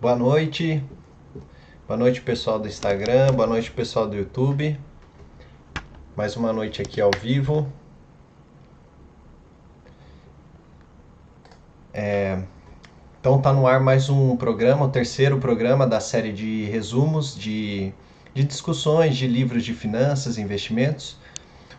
[0.00, 0.80] Boa noite.
[1.88, 3.32] Boa noite, pessoal do Instagram.
[3.32, 4.78] Boa noite, pessoal do YouTube.
[6.14, 7.66] Mais uma noite aqui ao vivo.
[11.92, 12.40] É...
[13.18, 17.92] Então tá no ar mais um programa, o terceiro programa da série de resumos de,
[18.32, 21.16] de discussões de livros de finanças e investimentos,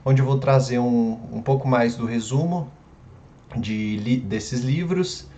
[0.04, 2.70] onde eu vou trazer um, um pouco mais do resumo
[3.56, 5.29] de, desses livros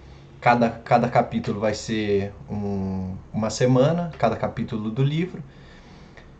[0.41, 5.41] Cada, cada capítulo vai ser um, uma semana, cada capítulo do livro.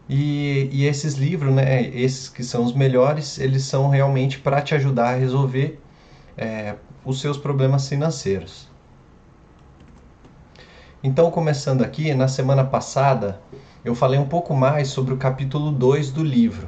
[0.10, 4.74] E, e, esses livros, né, esses que são os melhores, eles são realmente para te
[4.76, 5.80] ajudar a resolver
[6.36, 6.76] é,
[7.06, 8.68] os seus problemas financeiros.
[11.04, 13.40] Então, começando aqui, na semana passada
[13.84, 16.68] eu falei um pouco mais sobre o capítulo 2 do livro.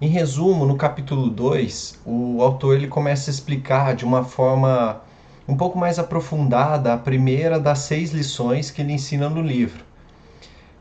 [0.00, 5.00] Em resumo, no capítulo 2, o autor ele começa a explicar de uma forma
[5.46, 9.84] um pouco mais aprofundada a primeira das seis lições que ele ensina no livro.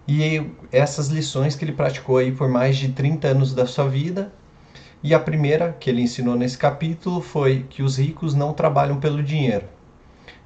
[0.08, 4.34] E essas lições que ele praticou aí por mais de 30 anos da sua vida.
[5.02, 9.22] E a primeira que ele ensinou nesse capítulo foi que os ricos não trabalham pelo
[9.22, 9.66] dinheiro.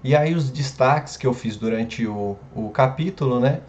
[0.03, 3.61] E aí os destaques que eu fiz durante o, o capítulo, né?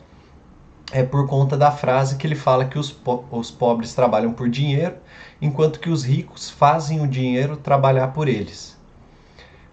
[0.91, 4.49] É por conta da frase que ele fala que os, po os pobres trabalham por
[4.49, 4.97] dinheiro,
[5.43, 8.78] enquanto que os ricos fazem o dinheiro trabalhar por eles.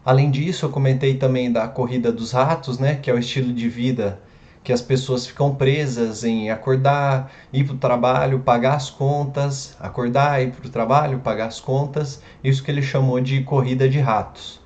[0.06, 3.68] Além disso, eu comentei também da corrida dos ratos, né, que é o estilo de
[3.68, 4.22] vida
[4.64, 10.42] que as pessoas ficam presas em acordar, ir para o trabalho, pagar as contas, acordar,
[10.42, 14.60] ir para o trabalho, pagar as contas, isso que ele chamou de corrida de ratos.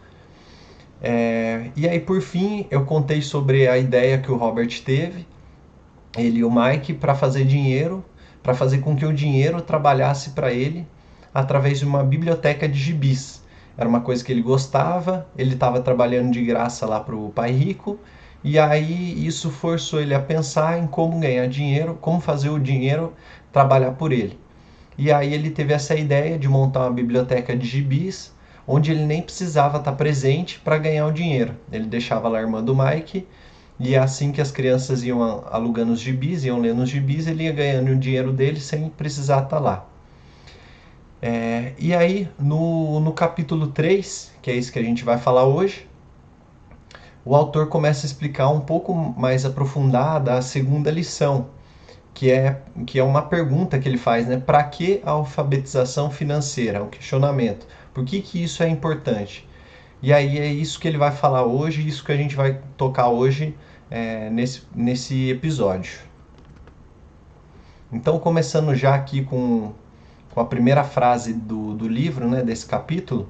[1.01, 5.27] É, e aí, por fim, eu contei sobre a ideia que o Robert teve,
[6.17, 8.03] ele e o Mike, para fazer dinheiro,
[8.41, 10.87] para fazer com que o dinheiro trabalhasse para ele
[11.33, 13.41] através de uma biblioteca de gibis
[13.79, 17.53] era uma coisa que ele gostava, ele estava trabalhando de graça lá para o pai
[17.53, 17.97] rico,
[18.43, 23.13] e aí isso forçou ele a pensar em como ganhar dinheiro, como fazer o dinheiro
[23.53, 24.37] trabalhar por ele.
[24.97, 28.35] E aí ele teve essa ideia de montar uma biblioteca de gibis,
[28.67, 31.55] onde ele nem precisava estar presente para ganhar o dinheiro.
[31.71, 33.25] Ele deixava lá a irmã do Mike,
[33.79, 37.45] e é assim que as crianças iam alugando os gibis, iam lendo os gibis, ele
[37.45, 39.85] ia ganhando o dinheiro dele sem precisar estar lá.
[41.21, 45.45] É, e aí, no, no capítulo 3, que é isso que a gente vai falar
[45.45, 45.87] hoje,
[47.25, 51.47] o autor começa a explicar um pouco mais aprofundada a segunda lição,
[52.13, 54.37] que é, que é uma pergunta que ele faz, né?
[54.37, 56.83] Para que a alfabetização financeira?
[56.83, 57.67] Um questionamento.
[57.93, 59.47] Por que, que isso é importante?
[60.01, 63.09] E aí é isso que ele vai falar hoje, isso que a gente vai tocar
[63.09, 63.55] hoje
[63.91, 65.99] é, nesse, nesse episódio.
[67.91, 69.73] Então, começando já aqui com
[70.39, 73.27] com a primeira frase do, do livro, né, desse capítulo,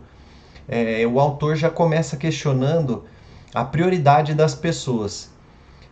[0.68, 3.04] é, o autor já começa questionando
[3.52, 5.32] a prioridade das pessoas,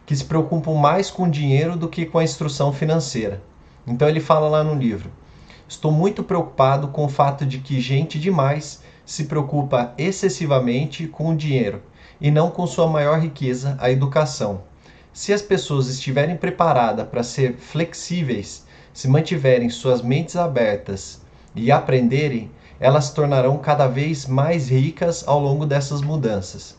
[0.05, 3.41] que se preocupam mais com dinheiro do que com a instrução financeira.
[3.87, 5.09] Então ele fala lá no livro:
[5.67, 11.35] Estou muito preocupado com o fato de que gente demais se preocupa excessivamente com o
[11.35, 11.81] dinheiro
[12.21, 14.61] e não com sua maior riqueza, a educação.
[15.11, 18.66] Se as pessoas estiverem preparadas para ser flexíveis
[18.97, 21.21] se mantiverem suas mentes abertas
[21.55, 22.49] e aprenderem,
[22.79, 26.75] elas se tornarão cada vez mais ricas ao longo dessas mudanças.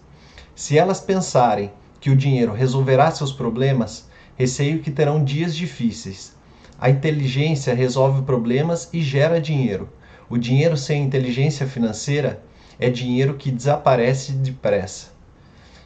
[0.52, 1.70] Se elas pensarem
[2.00, 6.34] que o dinheiro resolverá seus problemas, receio que terão dias difíceis.
[6.76, 9.88] A inteligência resolve problemas e gera dinheiro.
[10.28, 12.42] O dinheiro sem inteligência financeira
[12.80, 15.12] é dinheiro que desaparece depressa.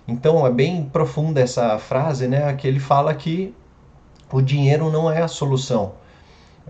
[0.09, 2.55] Então é bem profunda essa frase, né?
[2.55, 3.55] Que ele fala que
[4.33, 6.01] o dinheiro não é a solução.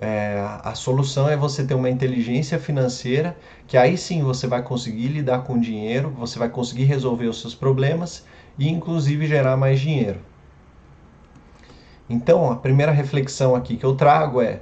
[0.01, 3.37] É, a solução é você ter uma inteligência financeira,
[3.67, 7.55] que aí sim você vai conseguir lidar com dinheiro, você vai conseguir resolver os seus
[7.55, 8.25] problemas
[8.59, 10.21] e inclusive gerar mais dinheiro.
[12.09, 14.61] Então, a primeira reflexão aqui que eu trago é,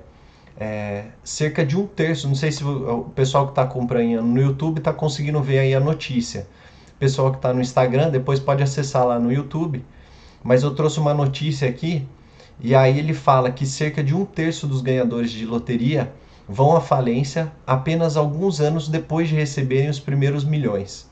[0.58, 4.78] é cerca de um terço, não sei se o pessoal que está acompanhando no YouTube
[4.78, 6.46] está conseguindo ver aí a notícia.
[6.94, 9.84] O pessoal que está no Instagram depois pode acessar lá no YouTube,
[10.44, 12.06] mas eu trouxe uma notícia aqui
[12.62, 16.12] e aí ele fala que cerca de um terço dos ganhadores de loteria
[16.48, 21.08] vão à falência apenas alguns anos depois de receberem os primeiros milhões.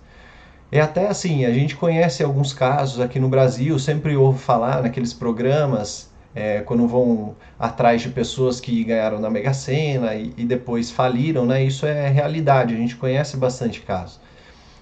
[0.70, 5.14] É até assim, a gente conhece alguns casos aqui no Brasil, sempre ouve falar naqueles
[5.14, 10.90] programas, é, quando vão atrás de pessoas que ganharam na Mega Sena e, e depois
[10.90, 11.64] faliram, né?
[11.64, 14.20] Isso é realidade, a gente conhece bastante casos.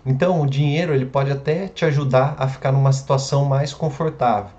[0.04, 4.50] Então, o dinheiro ele pode até te ajudar a ficar numa situação mais confortável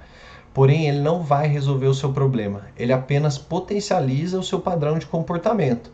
[0.58, 5.06] Porém, ele não vai resolver o seu problema, ele apenas potencializa o seu padrão de
[5.06, 5.92] comportamento.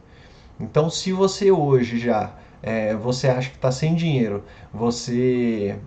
[0.57, 2.31] Então, se você hoje já
[2.62, 4.42] é, você acha que está sem dinheiro,
[4.74, 5.77] você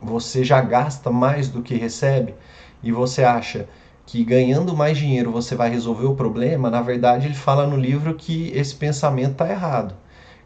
[0.00, 2.34] você já gasta mais do que recebe,
[2.82, 3.68] e você acha
[4.06, 8.14] que ganhando mais dinheiro você vai resolver o problema, na verdade ele fala no livro
[8.14, 9.94] que esse pensamento está errado.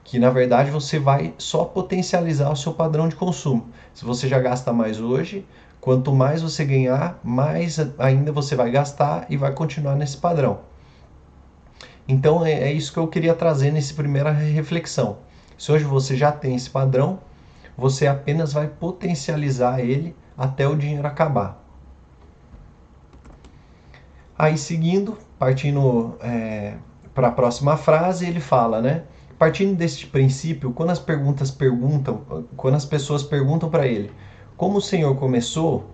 [0.02, 3.68] Que na verdade você vai só potencializar o seu padrão de consumo.
[3.94, 5.46] Se você já gasta mais hoje,
[5.80, 10.60] quanto mais você ganhar, mais ainda você vai gastar e vai continuar nesse padrão.
[12.06, 15.18] Então é, é isso que eu queria trazer nessa primeira reflexão.
[15.56, 17.20] Se hoje você já tem esse padrão,
[17.76, 21.62] você apenas vai potencializar ele até o dinheiro acabar.
[24.38, 26.74] Aí seguindo, partindo é,
[27.14, 29.04] para a próxima frase, ele fala, né?
[29.38, 34.10] Partindo deste princípio, quando as perguntas perguntam, quando as pessoas perguntam para ele,
[34.60, 35.86] como o Senhor começou,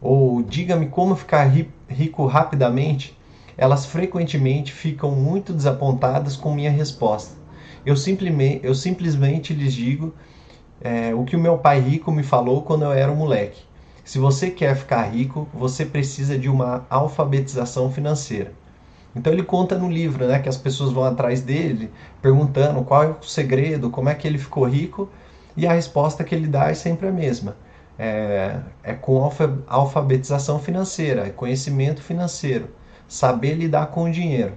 [0.00, 1.50] ou diga-me como ficar
[1.88, 3.18] rico rapidamente,
[3.58, 7.34] elas frequentemente ficam muito desapontadas com minha resposta.
[7.84, 10.14] Eu simplesmente, eu simplesmente lhes digo
[10.80, 13.64] é, o que o meu pai rico me falou quando eu era um moleque.
[14.04, 18.52] Se você quer ficar rico, você precisa de uma alfabetização financeira.
[19.16, 21.90] Então ele conta no livro, né, que as pessoas vão atrás dele
[22.22, 25.10] perguntando qual é o segredo, como é que ele ficou rico,
[25.56, 27.56] e a resposta que ele dá é sempre a mesma.
[28.04, 29.30] É, é com
[29.68, 32.68] alfabetização financeira, é conhecimento financeiro,
[33.06, 34.54] saber lidar com o dinheiro.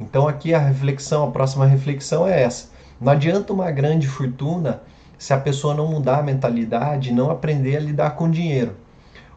[0.00, 2.70] Então aqui a reflexão, a próxima reflexão é essa.
[3.00, 4.82] Não adianta uma grande fortuna
[5.16, 8.74] se a pessoa não mudar a mentalidade, não aprender a lidar com o dinheiro.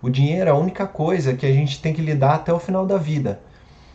[0.02, 2.84] O dinheiro é a única coisa que a gente tem que lidar até o final
[2.84, 3.42] da vida.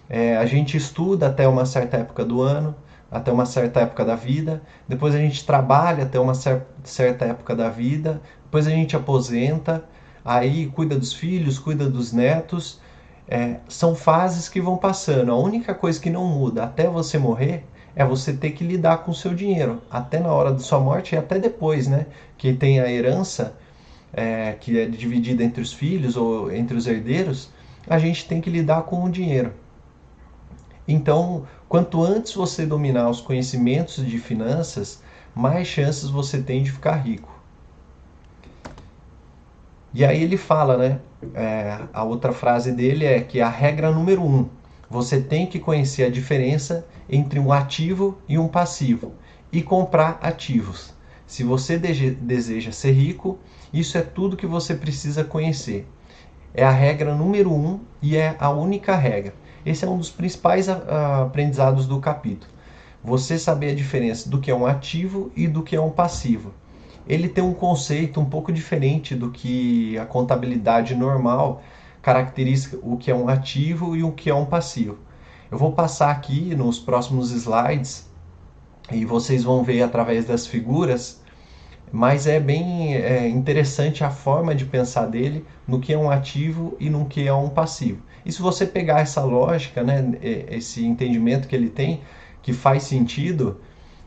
[0.09, 2.73] É, a gente estuda até uma certa época do ano,
[3.13, 7.55] até uma certa época da vida, depois a gente trabalha até uma cer certa época
[7.55, 9.85] da vida, depois a gente aposenta,
[10.25, 12.81] aí cuida dos filhos, cuida dos netos.
[13.29, 15.31] É, são fases que vão passando.
[15.31, 17.65] A única coisa que não muda até você morrer
[17.95, 21.15] é você ter que lidar com o seu dinheiro, até na hora da sua morte
[21.15, 22.07] e até depois, né?
[22.39, 23.55] Que tem a herança,
[24.13, 27.51] é, que é dividida entre os filhos ou entre os herdeiros,
[27.87, 29.53] a gente tem que lidar com o dinheiro.
[30.87, 35.03] Então, quanto antes você dominar os conhecimentos de finanças,
[35.35, 37.35] mais chances você tem de ficar rico.
[39.95, 41.01] E aí ele fala, né?
[41.35, 44.51] É, a outra frase dele é que a regra número um
[44.91, 49.15] você tem que conhecer a diferença entre um ativo e um passivo
[49.51, 50.93] e comprar ativos.
[51.27, 53.39] Se você deseja ser rico,
[53.73, 55.89] isso é tudo que você precisa conhecer.
[56.53, 59.41] É a regra número um e é a única regra.
[59.65, 62.53] Esse é um dos principais aprendizados do capítulo.
[63.03, 66.53] Você saber a diferença do que é um ativo e do que é um passivo.
[67.07, 71.63] Ele tem um conceito um pouco diferente do que a contabilidade normal
[72.01, 74.99] caracteriza o que é um ativo e o que é um passivo.
[75.51, 78.11] Eu vou passar aqui nos próximos slides
[78.91, 81.21] e vocês vão ver através das figuras,
[81.93, 86.77] mas é bem é, interessante a forma de pensar dele no que é um ativo
[86.81, 88.03] e no que é um passivo.
[88.25, 92.01] E se você pegar essa lógica, né, esse entendimento que ele tem,
[92.43, 93.61] que faz sentido,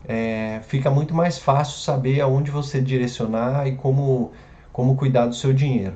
[0.08, 4.32] é, fica muito mais fácil saber aonde você direcionar e como,
[4.72, 5.96] como cuidar do seu dinheiro.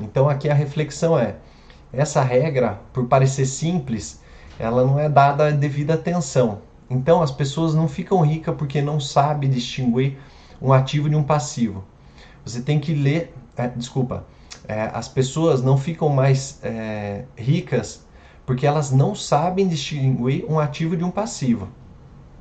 [0.00, 1.36] Então aqui a reflexão é:
[1.92, 4.20] essa regra, por parecer simples,
[4.58, 6.60] ela não é dada a devida atenção.
[6.88, 10.18] Então as pessoas não ficam ricas porque não sabem distinguir
[10.60, 11.84] um ativo de um passivo.
[12.44, 14.24] Você tem que ler, é, desculpa,
[14.68, 18.04] é, as pessoas não ficam mais é, ricas
[18.44, 21.68] porque elas não sabem distinguir um ativo de um passivo.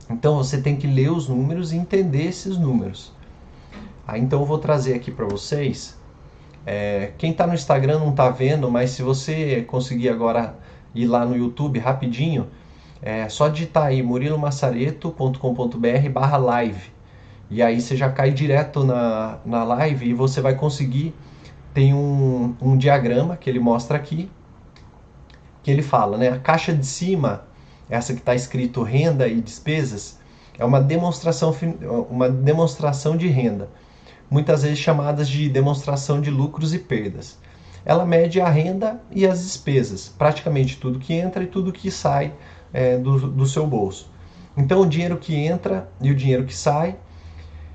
[0.10, 3.12] Então você tem que ler os números e entender esses números.
[4.08, 5.98] Aí então eu vou trazer aqui para vocês
[6.66, 10.58] é, quem está no Instagram não está vendo, mas se você conseguir agora
[10.96, 12.48] ir lá no YouTube rapidinho,
[13.02, 16.96] é só digitar aí murilomassareto.com.br barra live.
[17.52, 21.14] E aí você já cai direto na, na live e você vai conseguir.
[21.76, 24.32] Tem um, um diagrama que ele mostra aqui,
[25.62, 26.30] que ele fala, né?
[26.30, 27.44] A caixa de cima,
[27.88, 30.20] essa que está escrito renda e despesas,
[30.58, 31.56] é uma demonstração,
[32.10, 33.70] uma demonstração de renda
[34.30, 37.38] muitas vezes chamadas de demonstração de lucros e perdas.
[37.86, 42.34] Ela mede a renda e as despesas, praticamente tudo que entra e tudo que sai
[42.74, 44.10] é, do, do seu bolso.
[44.58, 46.96] Então, o dinheiro que entra e o dinheiro que sai.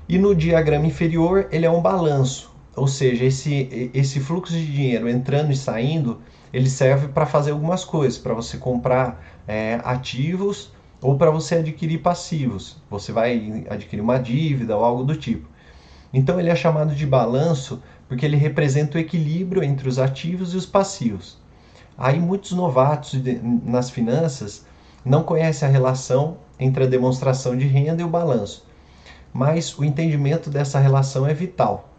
[0.09, 5.09] E no diagrama inferior, ele é um balanço, ou seja, esse, esse fluxo de dinheiro
[5.09, 6.21] entrando e saindo,
[6.53, 11.99] ele serve para fazer algumas coisas, para você comprar é, ativos ou para você adquirir
[11.99, 12.77] passivos.
[12.89, 15.47] Você vai adquirir uma dívida ou algo do tipo.
[16.13, 20.57] Então ele é chamado de balanço porque ele representa o equilíbrio entre os ativos e
[20.57, 21.37] os passivos.
[21.97, 23.15] Aí muitos novatos
[23.63, 24.65] nas finanças
[25.03, 28.67] não conhecem a relação entre a demonstração de renda e o balanço,
[29.33, 31.90] mas o entendimento dessa relação é vital.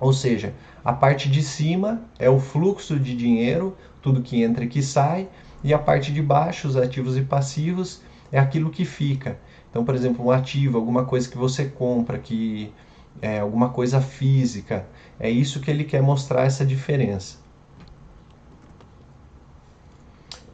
[0.00, 4.68] Ou seja, a parte de cima é o fluxo de dinheiro, tudo que entra e
[4.68, 5.28] que sai,
[5.62, 8.00] e a parte de baixo, os ativos e passivos,
[8.32, 9.38] é aquilo que fica.
[9.68, 12.72] Então, por exemplo, um ativo, alguma coisa que você compra, que
[13.20, 14.86] é alguma coisa física,
[15.18, 17.38] é isso que ele quer mostrar essa diferença.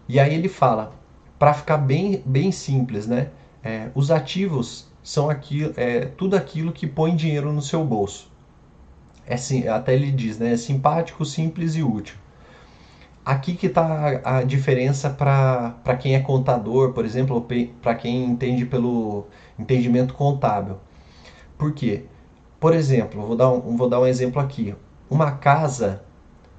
[0.09, 0.93] E aí ele fala,
[1.38, 3.31] para ficar bem, bem simples, né?
[3.62, 8.31] É, os ativos são aquilo, é, tudo aquilo que põe dinheiro no seu bolso.
[9.26, 10.52] É, até ele diz, né?
[10.52, 12.16] É simpático, simples e útil.
[13.25, 17.45] Aqui que está a, diferença para quem é contador, por exemplo,
[17.83, 19.26] para quem entende pelo
[19.59, 20.76] entendimento contábil.
[21.59, 22.04] Por quê?
[22.61, 24.75] Por exemplo, vou dar um, vou dar um exemplo aqui.
[25.11, 26.02] Uma casa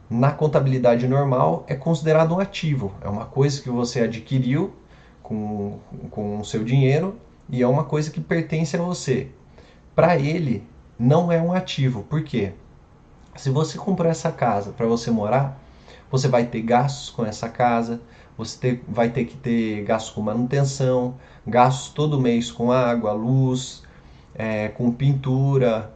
[0.10, 2.94] na contabilidade normal é considerado um ativo.
[3.02, 4.74] É uma coisa que você adquiriu
[5.24, 5.80] com,
[6.12, 7.16] com o seu dinheiro
[7.50, 9.30] e é uma coisa que pertence a você.
[9.96, 10.64] Para ele,
[11.00, 12.04] não é um ativo.
[12.04, 12.54] Por quê?
[13.36, 15.60] Se você comprou essa casa para você morar,
[16.10, 18.02] você vai ter gastos com essa casa,
[18.38, 23.84] você ter, vai ter que ter gastos com manutenção, gastos todo mês com água, luz,
[24.34, 25.94] é, com pintura.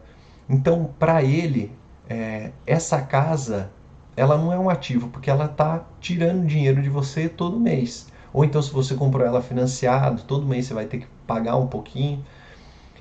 [0.48, 1.72] Então, para ele,
[2.10, 3.72] é, essa casa
[4.16, 8.08] ela não é um ativo, porque ela está tirando dinheiro de você todo mês.
[8.34, 11.68] Ou então, se você comprou ela financiado, todo mês você vai ter que pagar um
[11.68, 12.24] pouquinho.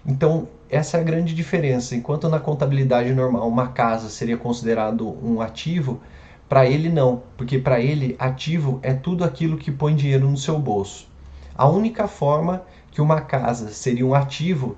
[0.05, 1.95] Então, essa é a grande diferença.
[1.95, 6.01] Enquanto na contabilidade normal uma casa seria considerado um ativo,
[6.49, 10.59] para ele não, porque para ele ativo é tudo aquilo que põe dinheiro no seu
[10.59, 11.09] bolso.
[11.55, 14.77] A única forma que uma casa seria um ativo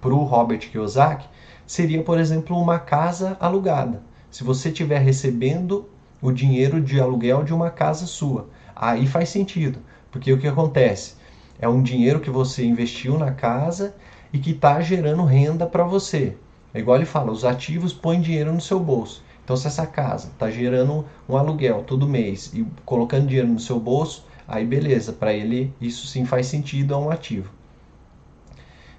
[0.00, 1.26] para o Robert Kiyosaki
[1.66, 4.02] seria, por exemplo, uma casa alugada
[4.34, 5.88] se você estiver recebendo
[6.20, 8.48] o dinheiro de aluguel de uma casa sua.
[8.74, 9.78] Aí faz sentido,
[10.10, 11.14] porque o que acontece?
[11.56, 13.94] É um dinheiro que você investiu na casa
[14.34, 16.36] e que está gerando renda para você.
[16.74, 19.22] É igual ele fala, os ativos põem dinheiro no seu bolso.
[19.44, 23.78] Então, se essa casa está gerando um aluguel todo mês e colocando dinheiro no seu
[23.78, 27.48] bolso, aí beleza, para ele isso sim faz sentido, é um ativo.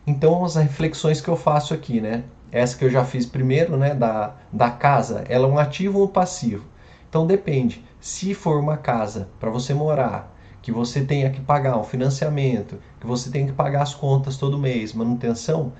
[0.07, 2.23] Então, as reflexões que eu faço aqui, né?
[2.51, 6.07] essa que eu já fiz primeiro, né, da, da casa, ela é um ativo ou
[6.07, 6.65] passivo?
[7.09, 7.83] Então depende.
[7.99, 10.33] Se for uma casa para você morar,
[10.65, 14.57] que você tenha que pagar um financiamento, que você tenha que pagar as contas todo
[14.57, 15.71] mês, manutenção,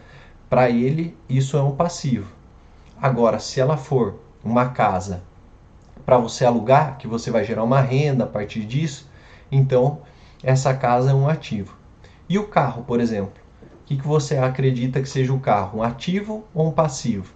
[0.48, 2.32] para ele isso é um passivo.
[3.02, 5.24] Agora, se ela for uma casa
[6.06, 9.10] para você alugar, que você vai gerar uma renda a partir disso,
[9.52, 10.02] então
[10.44, 11.76] essa casa é um ativo.
[12.30, 13.34] E o carro, por exemplo?
[13.82, 17.34] o que, que você acredita que seja o carro, um ativo ou um passivo?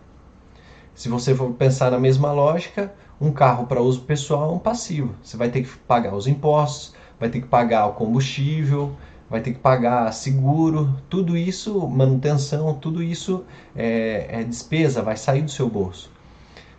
[0.93, 5.15] Se você for pensar na mesma lógica, um carro para uso pessoal é um passivo.
[5.23, 8.95] Você vai ter que pagar os impostos, vai ter que pagar o combustível,
[9.29, 13.45] vai ter que pagar seguro, tudo isso, manutenção, tudo isso
[13.75, 16.11] é, é despesa, vai sair do seu bolso.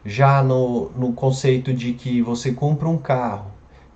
[0.04, 3.50] Já no, no conceito de que você compra um carro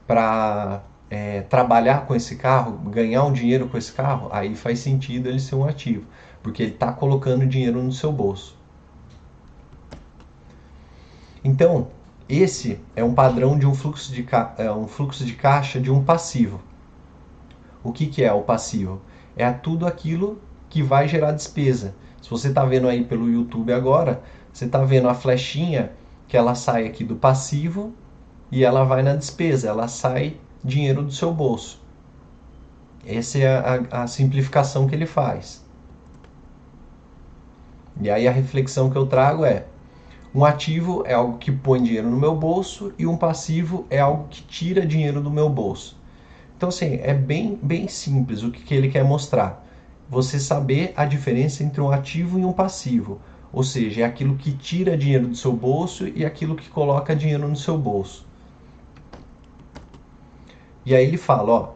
[0.06, 5.28] para é, trabalhar com esse carro, ganhar um dinheiro com esse carro, aí faz sentido
[5.28, 6.04] ele ser um ativo,
[6.42, 8.56] porque ele está colocando dinheiro no seu bolso.
[11.42, 11.88] Então,
[12.28, 14.26] esse é um padrão de um fluxo de,
[14.56, 16.60] é, um fluxo de caixa de um passivo.
[17.82, 19.02] O que, que é o passivo?
[19.36, 20.40] É tudo aquilo
[20.70, 21.94] que vai gerar despesa.
[22.22, 25.92] Se você está vendo aí pelo YouTube agora, você está vendo a flechinha
[26.26, 27.92] que ela sai aqui do passivo
[28.50, 31.82] e ela vai na despesa, ela sai dinheiro do seu bolso.
[33.06, 35.62] Essa é a, a simplificação que ele faz.
[38.00, 39.66] E aí a reflexão que eu trago é:
[40.34, 44.26] um ativo é algo que põe dinheiro no meu bolso e um passivo é algo
[44.28, 45.96] que tira dinheiro do meu bolso.
[46.56, 49.64] Então, assim, é bem, bem simples o que, que ele quer mostrar.
[50.10, 53.20] Você saber a diferença entre um ativo e um passivo.
[53.52, 57.46] Ou seja, é aquilo que tira dinheiro do seu bolso e aquilo que coloca dinheiro
[57.46, 58.26] no seu bolso.
[60.84, 61.68] E aí ele fala, ó,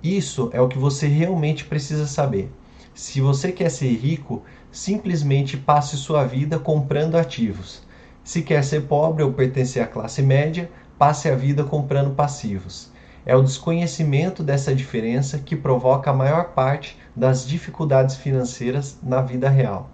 [0.00, 2.48] isso é o que você realmente precisa saber.
[2.94, 7.83] Se você quer ser rico, simplesmente passe sua vida comprando ativos.
[8.24, 12.90] Se quer ser pobre ou pertencer à classe média, passe a vida comprando passivos.
[13.26, 19.50] É o desconhecimento dessa diferença que provoca a maior parte das dificuldades financeiras na vida
[19.50, 19.90] real.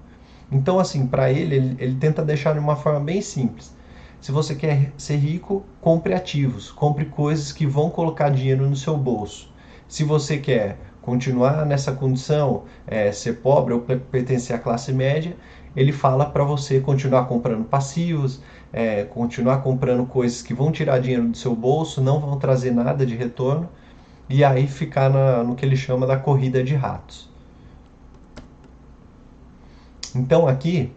[0.50, 3.74] Então, assim, para ele, ele, ele tenta deixar de uma forma bem simples.
[4.20, 8.96] Se você quer ser rico, compre ativos, compre coisas que vão colocar dinheiro no seu
[8.96, 9.52] bolso.
[9.88, 15.36] Se você quer continuar nessa condição, é, ser pobre ou pertencer à classe média,
[15.76, 18.40] ele fala para você continuar comprando passivos,
[18.72, 23.06] é, continuar comprando coisas que vão tirar dinheiro do seu bolso, não vão trazer nada
[23.06, 23.68] de retorno,
[24.28, 27.28] e aí ficar na, no que ele chama da corrida de ratos.
[30.14, 30.92] Então aqui,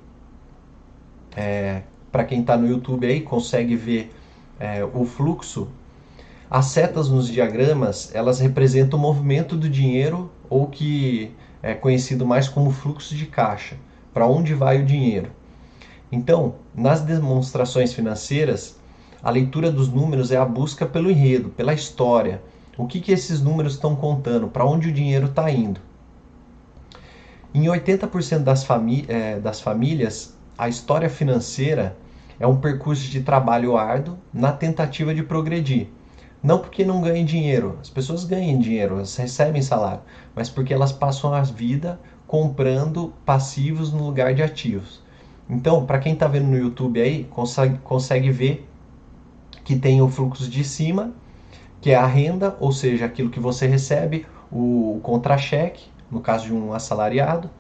[1.36, 4.14] é, para quem está no YouTube aí, consegue ver
[4.60, 5.68] é, o fluxo.
[6.50, 11.32] As setas nos diagramas, elas representam o movimento do dinheiro, ou que
[11.64, 13.76] é conhecido mais como fluxo de caixa,
[14.14, 15.32] para onde vai o dinheiro.
[16.12, 18.78] Então, nas demonstrações financeiras,
[19.22, 22.42] a leitura dos números é a busca pelo enredo, pela história.
[22.78, 24.48] O que, que esses números estão contando?
[24.48, 25.80] Para onde o dinheiro está indo?
[27.54, 28.68] Em 80% das,
[29.08, 31.96] é, das famílias, a história financeira
[32.40, 35.88] é um percurso de trabalho árduo na tentativa de progredir.
[36.42, 40.02] Não porque não ganhem dinheiro, as pessoas ganham dinheiro, elas recebem salário,
[40.36, 42.00] mas porque elas passam a vida
[42.34, 45.04] comprando passivos no lugar de ativos.
[45.48, 48.68] Então, para quem está vendo no YouTube aí, consegue, consegue ver
[49.64, 51.14] que tem o fluxo de cima,
[51.80, 56.54] que é a renda, ou seja, aquilo que você recebe, o contra-cheque, no caso de
[56.56, 57.52] um assalariado.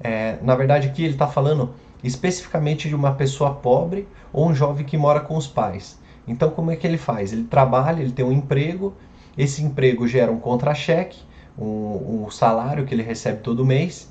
[0.00, 4.86] É, na verdade, aqui ele está falando especificamente de uma pessoa pobre ou um jovem
[4.86, 6.00] que mora com os pais.
[6.26, 7.30] Então, como é que ele faz?
[7.30, 8.94] Ele trabalha, ele tem um emprego,
[9.36, 11.27] esse emprego gera um contra-cheque,
[11.58, 14.10] um, um salário que ele recebe todo mês,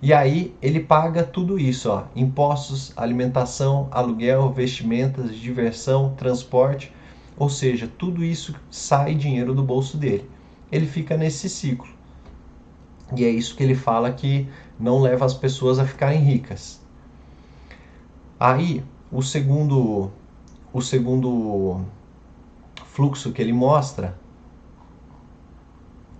[0.00, 6.92] e aí ele paga tudo isso, ó, impostos, alimentação, aluguel, vestimentas, diversão, transporte,
[7.36, 10.28] ou seja, tudo isso sai dinheiro do bolso dele.
[10.70, 11.88] Ele fica nesse ciclo.
[13.16, 16.80] E é isso que ele fala que não leva as pessoas a ficarem ricas.
[18.38, 20.10] Aí, o segundo
[20.72, 21.80] o segundo
[22.84, 24.17] fluxo que ele mostra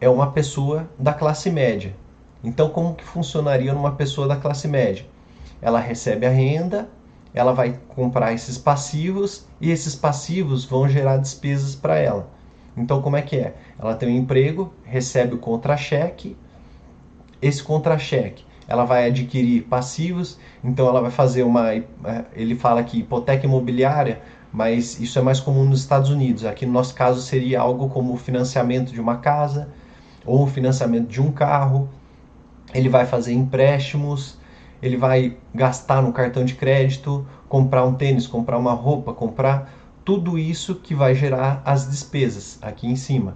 [0.00, 1.94] é uma pessoa da classe média.
[2.42, 5.04] Então, como que funcionaria numa pessoa da classe média?
[5.60, 6.88] Ela recebe a renda,
[7.34, 12.28] ela vai comprar esses passivos e esses passivos vão gerar despesas para ela.
[12.76, 13.54] Então, como é que é?
[13.78, 16.36] Ela tem um emprego, recebe o contra-cheque,
[17.42, 21.72] esse contra-cheque ela vai adquirir passivos, então ela vai fazer uma.
[21.72, 21.82] É,
[22.34, 24.20] ele fala que hipoteca imobiliária,
[24.52, 26.44] mas isso é mais comum nos Estados Unidos.
[26.44, 29.68] Aqui no nosso caso seria algo como o financiamento de uma casa
[30.28, 31.88] ou o financiamento de um carro.
[32.74, 34.36] Ele vai fazer empréstimos,
[34.82, 39.72] ele vai gastar no cartão de crédito, comprar um tênis, comprar uma roupa, comprar
[40.04, 43.34] tudo isso que vai gerar as despesas aqui em cima,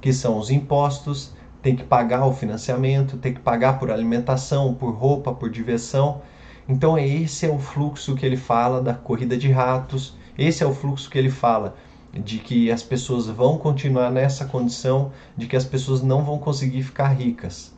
[0.00, 4.94] que são os impostos, tem que pagar o financiamento, tem que pagar por alimentação, por
[4.94, 6.22] roupa, por diversão.
[6.68, 10.74] Então esse é o fluxo que ele fala da corrida de ratos, esse é o
[10.74, 11.74] fluxo que ele fala
[12.12, 16.82] de que as pessoas vão continuar nessa condição, de que as pessoas não vão conseguir
[16.82, 17.72] ficar ricas.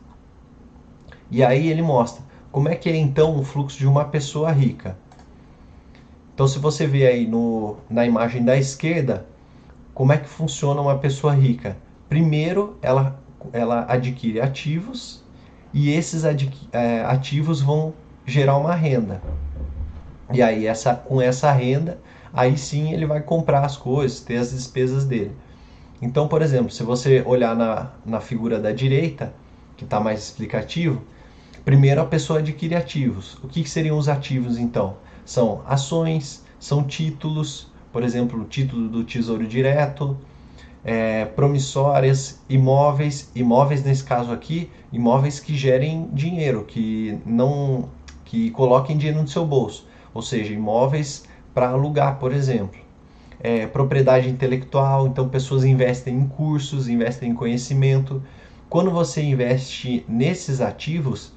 [1.29, 4.97] E aí ele mostra como é que é então o fluxo de uma pessoa rica.
[6.33, 9.25] Então se você vê aí no, na imagem da esquerda,
[9.93, 11.77] como é que funciona uma pessoa rica?
[12.09, 13.19] Primeiro, ela
[13.51, 15.23] ela adquire ativos
[15.73, 17.93] e esses é, ativos vão
[18.25, 19.21] gerar uma renda.
[20.31, 21.99] E aí essa, com essa renda,
[22.33, 25.31] aí sim ele vai comprar as coisas, ter as despesas dele.
[26.01, 29.33] Então, por exemplo, se você olhar na, na figura da direita,
[29.77, 31.01] que está mais explicativo,
[31.63, 33.35] primeiro a pessoa adquire ativos.
[33.43, 34.97] O que, que seriam os ativos então?
[35.23, 40.17] São ações, são títulos, por exemplo, o título do Tesouro Direto,
[40.83, 47.89] é, promissórias, imóveis, imóveis nesse caso aqui, imóveis que gerem dinheiro, que não
[48.25, 52.81] que coloquem dinheiro no seu bolso, ou seja, imóveis para alugar, por exemplo.
[53.39, 58.23] É, propriedade intelectual, então pessoas investem em cursos, investem em conhecimento.
[58.69, 61.33] Quando você investe nesses ativos,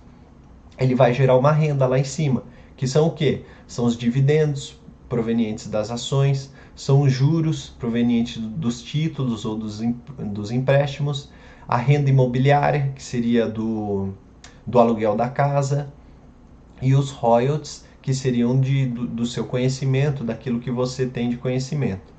[0.79, 2.45] ele vai gerar uma renda lá em cima,
[2.77, 3.43] que são o que?
[3.67, 9.81] São os dividendos provenientes das ações, são os juros provenientes dos títulos ou dos,
[10.19, 11.31] dos empréstimos,
[11.67, 14.11] a renda imobiliária, que seria do,
[14.67, 15.89] do aluguel da casa,
[16.83, 21.37] e os royalties, que seriam de, do, do seu conhecimento, daquilo que você tem de
[21.37, 22.15] conhecimento.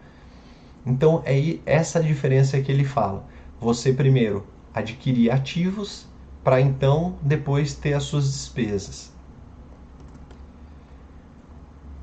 [0.85, 3.25] Então é essa diferença que ele fala.
[3.57, 6.05] Você primeiro adquirir ativos
[6.43, 9.13] para então depois ter as suas despesas.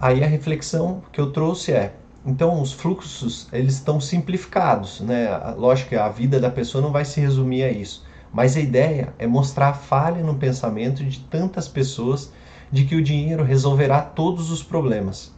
[0.00, 1.94] Aí a reflexão que eu trouxe é
[2.24, 5.28] então, os fluxos eles estão simplificados, né?
[5.58, 9.12] Lógico que a vida da pessoa não vai se resumir a isso, mas a ideia
[9.18, 12.32] é mostrar a falha no pensamento de tantas pessoas
[12.74, 15.32] de que o dinheiro resolverá todos os problemas.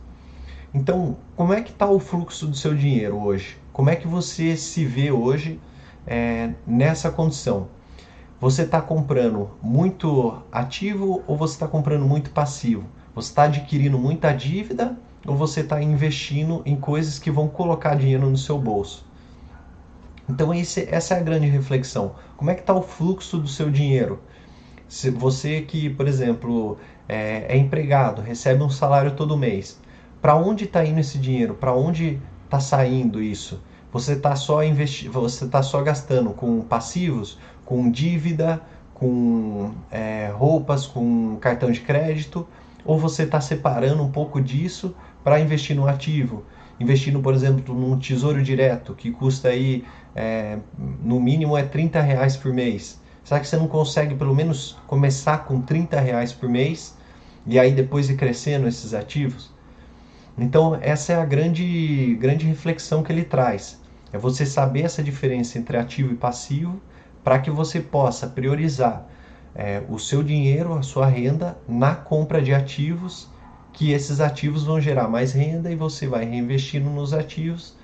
[0.73, 3.59] Então, como é que está o fluxo do seu dinheiro hoje?
[3.75, 5.61] Como é que você se vê hoje
[6.07, 7.69] é, nessa condição?
[8.41, 12.85] Você está comprando muito ativo ou você está comprando muito passivo?
[13.15, 14.97] Você está adquirindo muita dívida
[15.27, 19.05] ou você está investindo em coisas que vão colocar dinheiro no seu bolso.
[20.27, 22.15] Então esse, essa é a grande reflexão.
[22.35, 24.21] Como é que está o fluxo do seu dinheiro?
[24.89, 29.81] Se você que, por exemplo, é, é empregado, recebe um salário todo mês,
[30.21, 31.55] Para onde está indo esse dinheiro?
[31.55, 33.63] Para onde está saindo isso?
[33.93, 38.61] Você está só investi você está só gastando com passivos, com dívida,
[38.93, 42.47] com é, roupas, com cartão de crédito,
[42.85, 46.45] ou você está separando um pouco disso para investir no ativo,
[46.79, 50.59] investindo, por exemplo, num tesouro direto que custa aí é,
[51.03, 53.01] no mínimo é 30 reais por mês.
[53.27, 56.97] Será que você não consegue pelo menos começar com 30 reais por mês
[57.45, 59.51] e aí depois ir crescendo esses ativos?
[60.39, 63.81] Então essa é a grande, grande reflexão que ele traz.
[64.13, 66.81] É você saber essa diferença entre ativo e passivo
[67.25, 69.09] para que você possa priorizar
[69.57, 73.29] é, o seu dinheiro, a sua renda na compra de ativos,
[73.73, 77.77] que esses ativos vão gerar mais renda e você vai reinvestindo nos ativos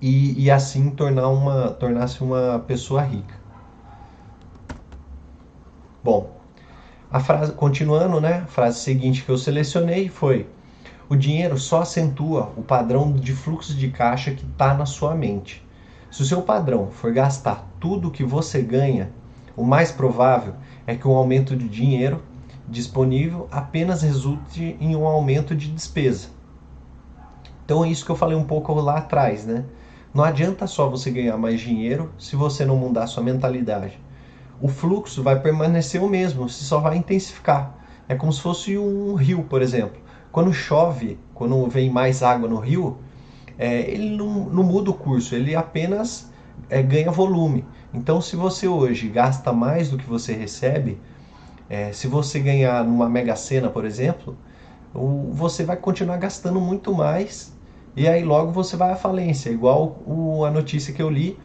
[0.00, 3.43] e, e assim tornar uma tornar-se uma pessoa rica.
[6.04, 6.32] Bom,
[7.10, 8.42] a frase continuando, né?
[8.44, 10.46] A frase seguinte que eu selecionei foi:
[11.08, 15.66] o dinheiro só acentua o padrão de fluxo de caixa que está na sua mente.
[16.10, 19.12] Se o seu padrão for gastar tudo que você ganha,
[19.56, 22.20] o mais provável é que o aumento de dinheiro
[22.68, 26.28] disponível apenas resulte em um aumento de despesa.
[27.64, 29.64] Então é isso que eu falei um pouco lá atrás, né?
[30.12, 34.03] Não adianta só você ganhar mais dinheiro se você não mudar sua mentalidade.
[34.60, 37.76] O fluxo vai permanecer o mesmo, você só vai intensificar.
[38.08, 40.00] É como se fosse um rio, por exemplo.
[40.30, 42.98] Quando chove, quando vem mais água no rio,
[43.58, 46.30] é, ele não, não, muda o curso, ele apenas
[46.68, 47.64] é, ganha volume.
[47.92, 51.00] Então, se você hoje gasta mais do que você recebe,
[51.68, 54.36] é, se você ganhar numa mega sena, por exemplo,
[55.32, 57.52] você vai continuar gastando muito mais
[57.96, 61.38] e aí logo você vai à falência, igual o, a notícia que eu li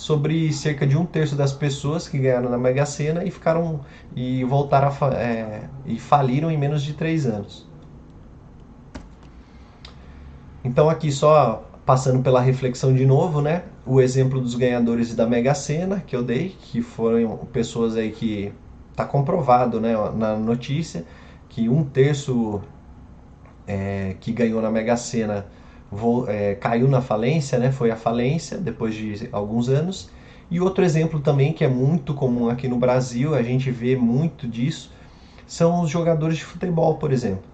[0.00, 3.80] sobre cerca de um terço das pessoas que ganharam na Mega Sena e ficaram
[4.16, 7.68] e voltaram a, é, e faliram em menos de três anos.
[10.64, 13.64] Então aqui só passando pela reflexão de novo, né?
[13.84, 18.54] O exemplo dos ganhadores da Mega Sena que eu dei, que foram pessoas aí que
[18.90, 21.04] está comprovado, né, na notícia
[21.46, 22.62] que um terço
[23.66, 25.44] é, que ganhou na Mega Sena
[26.28, 27.72] é, caiu na falência, né?
[27.72, 30.10] Foi a falência depois de alguns anos.
[30.50, 34.48] E outro exemplo também que é muito comum aqui no Brasil, a gente vê muito
[34.48, 34.92] disso,
[35.46, 37.44] são os jogadores de futebol, por exemplo.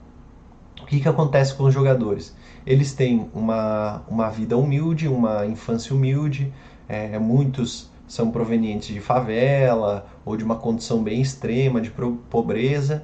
[0.81, 2.35] O que, que acontece com os jogadores?
[2.67, 6.53] Eles têm uma, uma vida humilde, uma infância humilde,
[6.89, 11.91] é, muitos são provenientes de favela ou de uma condição bem extrema de
[12.31, 13.03] pobreza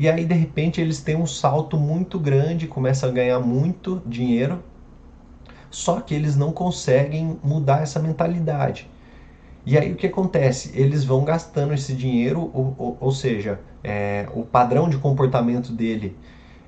[0.00, 4.62] e aí, de repente, eles têm um salto muito grande, começam a ganhar muito dinheiro,
[5.70, 8.88] só que eles não conseguem mudar essa mentalidade.
[9.66, 10.72] E aí o que acontece?
[10.74, 16.16] Eles vão gastando esse dinheiro, ou, ou, ou seja, é, o padrão de comportamento dele,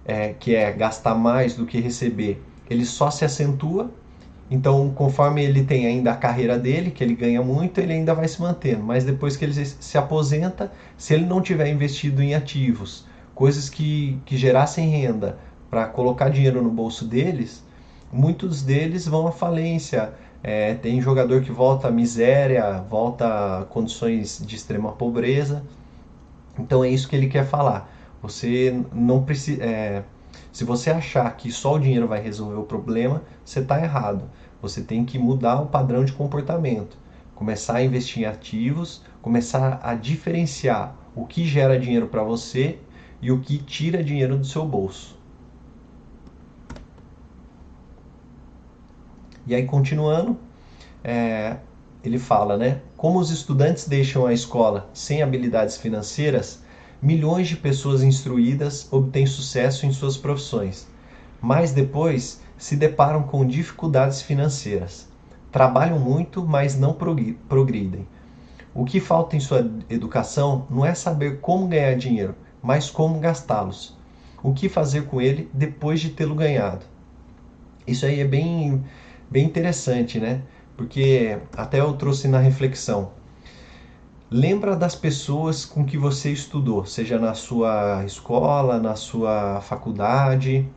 [0.05, 3.91] é, que é gastar mais do que receber, ele só se acentua.
[4.51, 8.27] Então, conforme ele tem ainda a carreira dele, que ele ganha muito, ele ainda vai
[8.27, 8.83] se mantendo.
[8.83, 14.21] Mas depois que ele se aposenta, se ele não tiver investido em ativos, coisas que,
[14.27, 15.39] que gerassem renda
[15.71, 17.65] para colocar dinheiro no bolso deles,
[18.13, 20.13] muitos deles vão à falência.
[20.43, 25.63] É, tem jogador que volta à miséria, volta a condições de extrema pobreza.
[26.59, 27.91] Então é isso que ele quer falar.
[28.23, 29.63] Você não precisa.
[29.63, 30.03] É,
[30.53, 34.25] se você achar que só o dinheiro vai resolver o problema, você está errado.
[34.61, 36.99] Você tem que mudar o padrão de comportamento,
[37.35, 42.79] começar a investir em ativos, começar a diferenciar o que gera dinheiro para você
[43.23, 45.20] e o que tira dinheiro do seu bolso.
[49.47, 50.39] E aí, continuando,
[51.03, 51.57] é,
[52.05, 52.81] ele fala, né?
[52.97, 56.63] Como os estudantes deixam a escola sem habilidades financeiras,
[57.01, 60.87] milhões de pessoas instruídas obtêm sucesso em suas profissões,
[61.41, 65.09] mas depois se deparam com dificuldades financeiras.
[65.51, 68.07] Trabalham muito, mas não progridem.
[68.73, 73.99] O que falta em sua educação não é saber como ganhar dinheiro, mas como gastá-los.
[74.43, 76.85] O que fazer com ele depois de tê-lo ganhado.
[77.87, 78.85] Isso aí é bem,
[79.31, 80.43] bem interessante, né?
[80.77, 83.13] Porque até eu trouxe na reflexão.
[84.31, 90.69] Lembra das pessoas com que você estudou, seja na sua escola, na sua faculdade.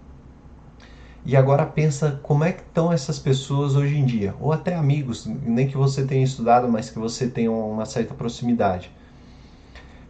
[1.26, 5.26] E agora pensa como é que estão essas pessoas hoje em dia, ou até amigos,
[5.26, 8.92] nem que você tenha estudado, mas que você tenha uma certa proximidade.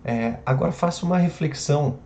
[0.03, 1.99] É, agora faça uma reflexão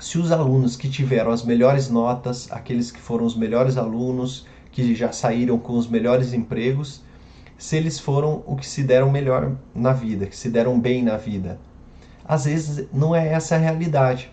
[0.00, 4.46] se os alunos que tiveram as melhores notas, aqueles que foram os melhores alunos,
[4.78, 7.02] que já saíram com os melhores empregos,
[7.58, 11.16] se eles foram o que se deram melhor na vida, que se deram bem na
[11.16, 11.58] vida.
[12.24, 14.30] Às vezes não é essa a realidade.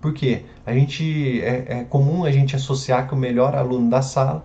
[0.00, 0.42] Por quê?
[0.66, 4.44] A gente é, é comum a gente associar que o melhor aluno da sala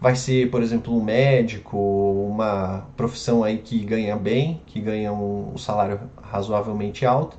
[0.00, 1.78] vai ser, por exemplo, um médico,
[2.28, 7.36] uma profissão aí que ganha bem, que ganha um, um salário razoavelmente alto,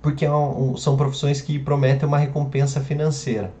[0.00, 3.52] porque é um, são profissões que prometem uma recompensa financeira.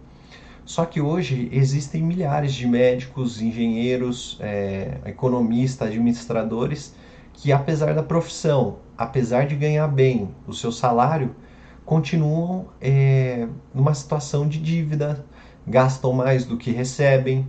[0.66, 6.92] Só que hoje existem milhares de médicos, engenheiros, é, economistas, administradores
[7.32, 11.36] que, apesar da profissão, apesar de ganhar bem o seu salário,
[11.84, 15.24] continuam é, numa situação de dívida,
[15.64, 17.48] gastam mais do que recebem,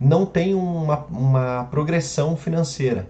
[0.00, 3.08] não tem uma, uma progressão financeira,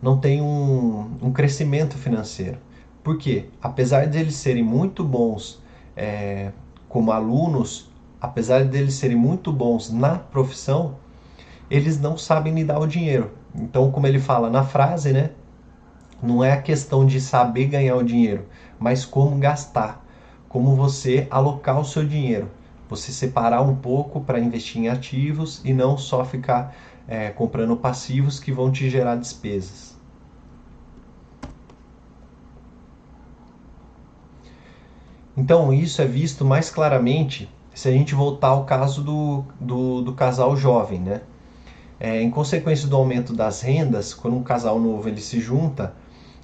[0.00, 2.58] não tem um, um crescimento financeiro.
[3.02, 3.46] Por quê?
[3.60, 5.60] Apesar de eles serem muito bons
[5.96, 6.52] é,
[6.88, 7.89] como alunos,
[8.20, 10.96] apesar de eles serem muito bons na profissão,
[11.70, 13.30] eles não sabem lidar o dinheiro.
[13.54, 15.30] Então, como ele fala na frase, né?
[16.22, 18.46] Não é a questão de saber ganhar o dinheiro,
[18.78, 20.04] mas como gastar,
[20.48, 22.50] como você alocar o seu dinheiro.
[22.90, 26.74] Você separar um pouco para investir em ativos e não só ficar
[27.08, 29.96] é, comprando passivos que vão te gerar despesas.
[35.36, 37.48] Então, isso é visto mais claramente
[37.80, 41.22] se a gente voltar ao caso do, do, do casal jovem, né?
[41.98, 45.94] É, em consequência do aumento das rendas, quando um casal novo ele se junta,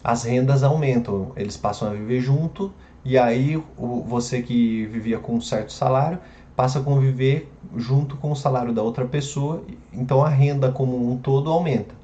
[0.02, 2.72] as rendas aumentam, eles passam a viver junto
[3.04, 6.18] e aí o, você que vivia com um certo salário
[6.56, 11.18] passa a conviver junto com o salário da outra pessoa, então a renda como um
[11.18, 11.94] todo aumenta.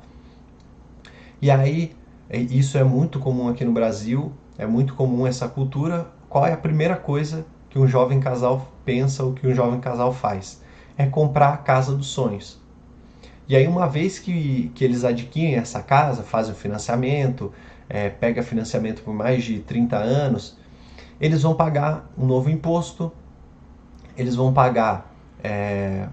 [1.40, 1.96] E aí
[2.28, 6.06] é, isso é muito comum aqui no Brasil, é muito comum essa cultura.
[6.28, 10.12] Qual é a primeira coisa que um jovem casal pensa ou que um jovem casal
[10.12, 10.62] faz?
[10.96, 12.60] É comprar a casa dos sonhos.
[13.48, 17.50] E aí, uma vez que, que eles adquirem essa casa, fazem o financiamento,
[17.88, 20.58] é, pega financiamento por mais de 30 anos,
[21.18, 23.10] eles vão pagar um novo imposto,
[24.18, 25.10] eles vão pagar
[25.42, 26.08] é,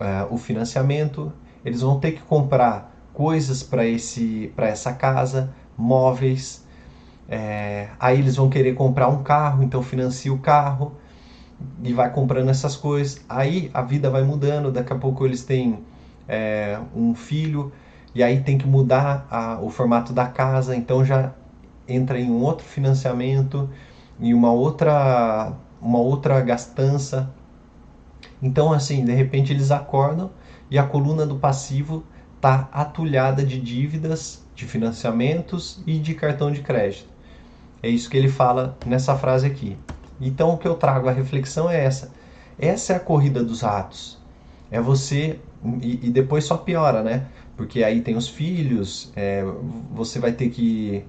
[0.00, 1.30] é, o financiamento,
[1.62, 3.84] eles vão ter que comprar coisas para
[4.66, 6.64] essa casa, móveis,
[7.30, 10.96] é, aí eles vão querer comprar um carro, então financia o carro
[11.80, 13.24] e vai comprando essas coisas.
[13.28, 15.78] Aí a vida vai mudando, daqui a pouco eles têm
[16.28, 17.72] é, um filho,
[18.12, 21.32] e aí tem que mudar a, o formato da casa, então já
[21.86, 23.70] entra em um outro financiamento,
[24.18, 27.30] em uma outra, uma outra gastança.
[28.42, 30.30] Então, assim, de repente eles acordam
[30.68, 32.04] e a coluna do passivo
[32.36, 37.09] está atulhada de dívidas, de financiamentos e de cartão de crédito.
[37.82, 39.76] É isso que ele fala nessa frase aqui.
[40.20, 42.12] Então, o que eu trago a reflexão é essa.
[42.58, 44.18] Essa é a corrida dos ratos.
[44.70, 45.40] É você
[45.82, 47.26] e, e, depois só piora, né?
[47.56, 49.44] Porque aí tem os filhos, é,
[49.92, 51.04] você vai ter que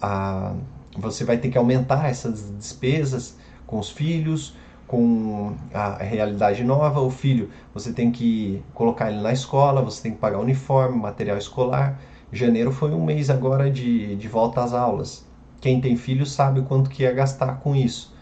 [0.00, 0.54] a,
[0.96, 4.54] você vai ter que aumentar essas despesas com os filhos,
[4.86, 7.00] com a realidade nova.
[7.00, 11.38] O filho, você tem que colocar ele na escola, você tem que pagar uniforme, material
[11.38, 11.98] escolar.
[12.30, 15.26] Janeiro foi um mês agora de, de volta às aulas.
[15.62, 18.12] Quem tem filho sabe quanto que ia gastar com isso.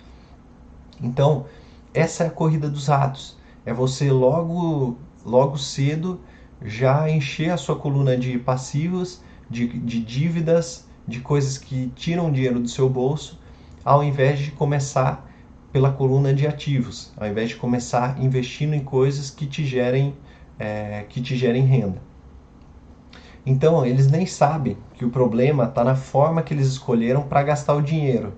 [1.02, 1.46] Então,
[1.94, 3.38] essa é a corrida dos ratos.
[3.64, 6.20] É você logo logo cedo
[6.62, 12.60] já encher a sua coluna de passivos, de, de dívidas, de coisas que tiram dinheiro
[12.60, 13.40] do seu bolso,
[13.82, 15.26] ao invés de começar
[15.72, 20.14] pela coluna de ativos, ao invés de começar investindo em coisas que te gerem,
[20.58, 22.02] é, que te gerem renda.
[23.44, 27.74] Então, eles nem sabem que o problema está na forma que eles escolheram para gastar
[27.74, 28.34] o dinheiro.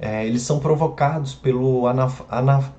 [0.00, 2.70] É, eles são provocados pelo anaf anaf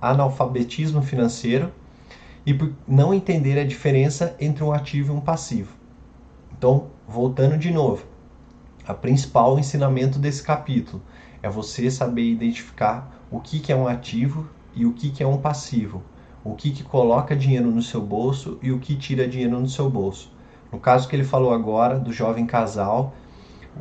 [0.00, 1.72] analfabetismo financeiro
[2.44, 5.74] e por não entender a diferença entre um ativo e um passivo.
[6.56, 8.04] Então, voltando de novo,
[8.86, 11.02] a principal ensinamento desse capítulo
[11.42, 15.26] é você saber identificar o que, que é um ativo e o que, que é
[15.26, 16.02] um passivo,
[16.50, 19.90] o que, que coloca dinheiro no seu bolso e o que tira dinheiro no seu
[19.90, 20.30] bolso.
[20.70, 23.14] No caso que ele falou agora do jovem casal,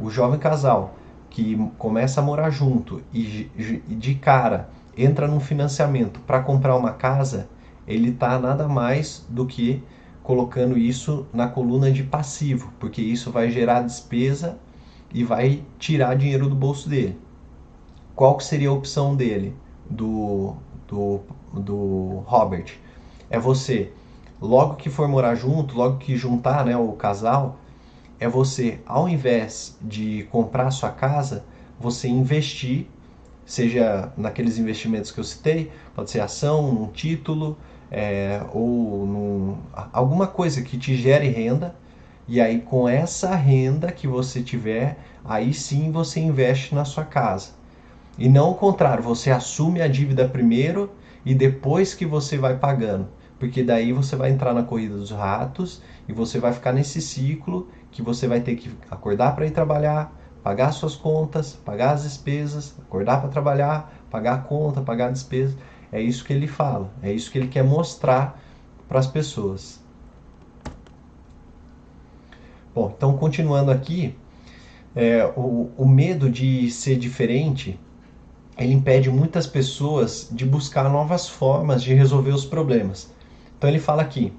[0.01, 0.95] o jovem casal
[1.29, 3.49] que começa a morar junto e
[3.87, 7.49] de cara entra num financiamento para comprar uma casa,
[7.87, 9.83] ele está nada mais do que
[10.23, 14.57] colocando isso na coluna de passivo, porque isso vai gerar despesa
[15.13, 17.19] e vai tirar dinheiro do bolso dele.
[18.15, 19.55] Qual que seria a opção dele,
[19.89, 20.55] do,
[20.87, 21.19] do,
[21.59, 22.73] do Robert?
[23.29, 23.91] É você,
[24.41, 27.57] logo que for morar junto, logo que juntar né, o casal,
[28.19, 31.43] é você, ao invés de comprar sua casa,
[31.79, 32.87] você investir,
[33.45, 37.57] seja naqueles investimentos que eu citei, pode ser ação, um título,
[37.91, 39.57] é, ou num,
[39.93, 41.75] alguma coisa que te gere renda
[42.27, 47.51] E aí, com essa renda que você tiver, aí sim você investe na sua casa.
[48.17, 50.91] E não o contrário, você assume a dívida primeiro
[51.25, 53.07] e depois que você vai pagando.
[53.39, 57.67] Porque daí você vai entrar na corrida dos ratos e você vai ficar nesse ciclo
[57.91, 62.75] que você vai ter que acordar para ir trabalhar, pagar suas contas, pagar as despesas,
[62.79, 65.57] acordar para trabalhar, pagar a conta, pagar a despesa.
[65.91, 68.39] É isso que ele fala, é isso que ele quer mostrar
[68.87, 69.83] para as pessoas.
[72.73, 74.15] Bom, então continuando aqui,
[74.95, 77.79] é, o, o medo de ser diferente
[78.57, 83.11] ele impede muitas pessoas de buscar novas formas de resolver os problemas.
[83.57, 84.33] Então ele fala aqui,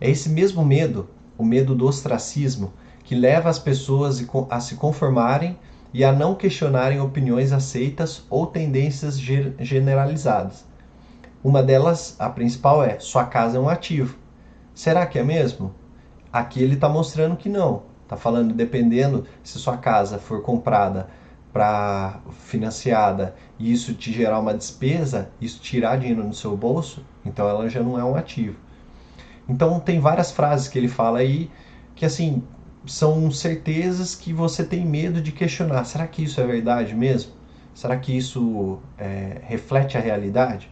[0.00, 2.72] é esse mesmo medo, o medo do ostracismo,
[3.04, 5.58] que leva as pessoas a se conformarem
[5.92, 10.64] e a não questionarem opiniões aceitas ou tendências generalizadas.
[11.42, 14.16] Uma delas, a principal é: sua casa é um ativo.
[14.74, 15.74] Será que é mesmo?
[16.32, 17.82] Aqui ele está mostrando que não.
[18.04, 21.08] Está falando, dependendo se sua casa for comprada
[21.52, 27.46] para financiada e isso te gerar uma despesa, isso tirar dinheiro no seu bolso, então
[27.46, 28.56] ela já não é um ativo.
[29.46, 31.50] Então tem várias frases que ele fala aí
[31.94, 32.42] que assim
[32.86, 35.84] são certezas que você tem medo de questionar.
[35.84, 37.32] Será que isso é verdade mesmo?
[37.74, 40.70] Será que isso é, reflete a realidade?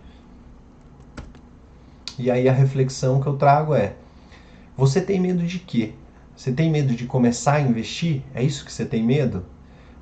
[2.19, 3.97] E aí a reflexão que eu trago é:
[4.75, 5.93] você tem medo de quê?
[6.35, 8.23] Você tem medo de começar a investir?
[8.35, 9.45] É isso que você tem medo?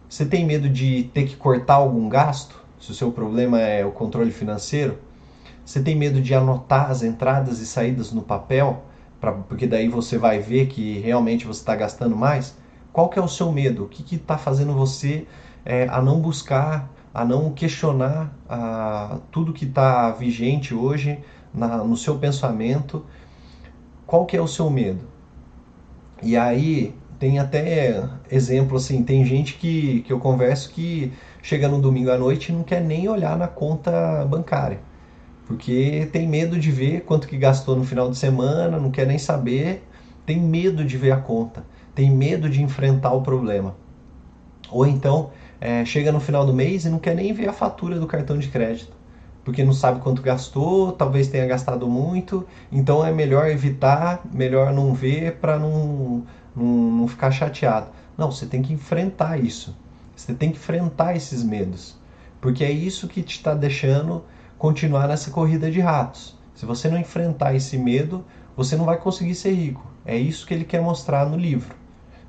[0.08, 2.65] Você tem medo de ter que cortar algum gasto?
[2.86, 4.98] Se o seu problema é o controle financeiro?
[5.64, 8.84] Você tem medo de anotar as entradas e saídas no papel?
[9.20, 12.56] Pra, porque daí você vai ver que realmente você está gastando mais?
[12.92, 13.82] Qual que é o seu medo?
[13.82, 15.26] O que está fazendo você
[15.64, 21.18] é, a não buscar, a não questionar a, tudo que está vigente hoje
[21.52, 23.04] na, no seu pensamento?
[24.06, 25.04] Qual que é o seu medo?
[26.22, 31.80] E aí tem até exemplo assim, tem gente que, que eu converso que chega no
[31.80, 34.80] domingo à noite e não quer nem olhar na conta bancária.
[35.46, 39.18] Porque tem medo de ver quanto que gastou no final de semana, não quer nem
[39.18, 39.86] saber,
[40.24, 43.76] tem medo de ver a conta, tem medo de enfrentar o problema.
[44.70, 47.98] Ou então é, chega no final do mês e não quer nem ver a fatura
[47.98, 48.92] do cartão de crédito,
[49.44, 54.92] porque não sabe quanto gastou, talvez tenha gastado muito, então é melhor evitar, melhor não
[54.92, 56.24] ver para não
[56.56, 57.88] não, não ficar chateado.
[58.16, 59.76] Não, você tem que enfrentar isso.
[60.16, 61.94] Você tem que enfrentar esses medos.
[62.40, 64.24] Porque é isso que te está deixando
[64.56, 66.34] continuar nessa corrida de ratos.
[66.54, 68.24] Se você não enfrentar esse medo,
[68.56, 69.86] você não vai conseguir ser rico.
[70.04, 71.74] É isso que ele quer mostrar no livro.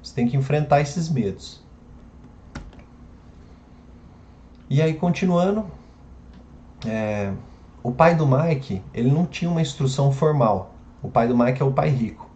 [0.04, 1.64] Você tem que enfrentar esses medos.
[4.70, 5.66] E aí, continuando,
[6.86, 7.32] é,
[7.82, 10.74] o pai do Mike, ele não tinha uma instrução formal.
[11.02, 12.27] O pai do Mike é o pai rico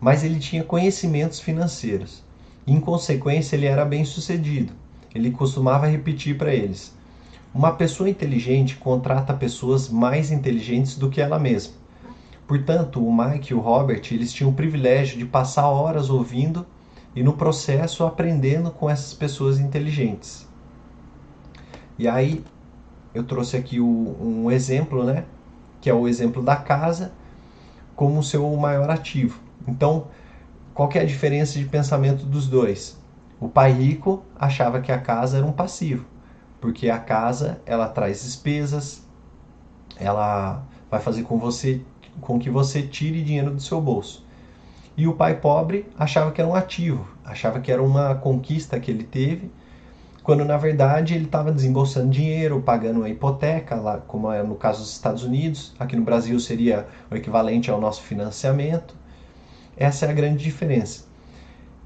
[0.00, 2.22] mas ele tinha conhecimentos financeiros.
[2.66, 4.72] em consequência, ele era bem sucedido.
[5.14, 6.94] Ele costumava repetir para eles:
[7.54, 11.74] Uma pessoa inteligente contrata pessoas mais inteligentes do que ela mesma.
[12.46, 16.66] Portanto, o Mike e o Robert eles tinham o privilégio de passar horas ouvindo
[17.14, 20.46] e no processo aprendendo com essas pessoas inteligentes.
[21.98, 22.44] E aí
[23.12, 25.24] eu trouxe aqui o, um exemplo, né,
[25.80, 27.12] que é o exemplo da casa
[27.96, 29.40] como seu maior ativo.
[29.68, 30.06] Então,
[30.74, 32.98] qual que é a diferença de pensamento dos dois?
[33.40, 36.04] O pai rico achava que a casa era um passivo,
[36.60, 39.06] porque a casa ela traz despesas,
[39.96, 41.80] ela vai fazer com você
[42.20, 44.26] com que você tire dinheiro do seu bolso.
[44.96, 48.90] E o pai pobre achava que era um ativo, achava que era uma conquista que
[48.90, 49.52] ele teve,
[50.24, 54.80] quando na verdade ele estava desembolsando dinheiro, pagando a hipoteca, lá, como é no caso
[54.80, 58.94] dos Estados Unidos, aqui no Brasil seria o equivalente ao nosso financiamento.
[59.78, 61.04] Essa é a grande diferença.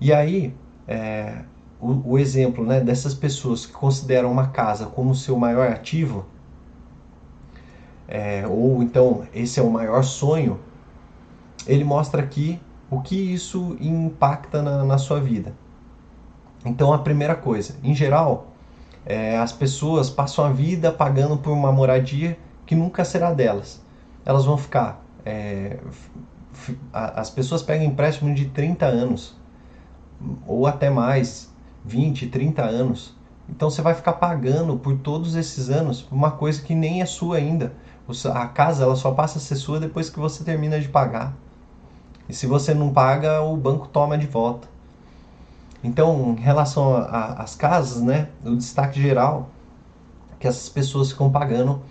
[0.01, 0.55] E aí,
[0.89, 1.43] é,
[1.79, 6.25] o, o, exemplo né, dessas pessoas que consideram uma casa como seu maior ativo,
[8.09, 10.59] é, ou então esse é o maior sonho,
[11.67, 12.59] ele mostra aqui
[12.91, 15.55] o que isso impacta na, na sua vida.
[16.65, 18.49] Então, a primeira coisa, em geral,
[19.05, 23.83] é, as pessoas passam a vida pagando por uma moradia que nunca será delas.
[24.25, 25.79] Elas vão ficar é,
[26.93, 29.35] as pessoas pegam empréstimo de 30 anos,
[30.47, 31.53] ou até mais,
[31.85, 33.15] 20, 30 anos.
[33.49, 37.37] Então você vai ficar pagando por todos esses anos uma coisa que nem é sua
[37.37, 37.73] ainda.
[38.33, 41.35] A casa ela só passa a ser sua depois que você termina de pagar.
[42.29, 44.69] E se você não paga, o banco toma de volta.
[45.83, 49.51] Então, em relação às casas, né, o destaque geral
[50.39, 51.83] que essas pessoas ficam pagando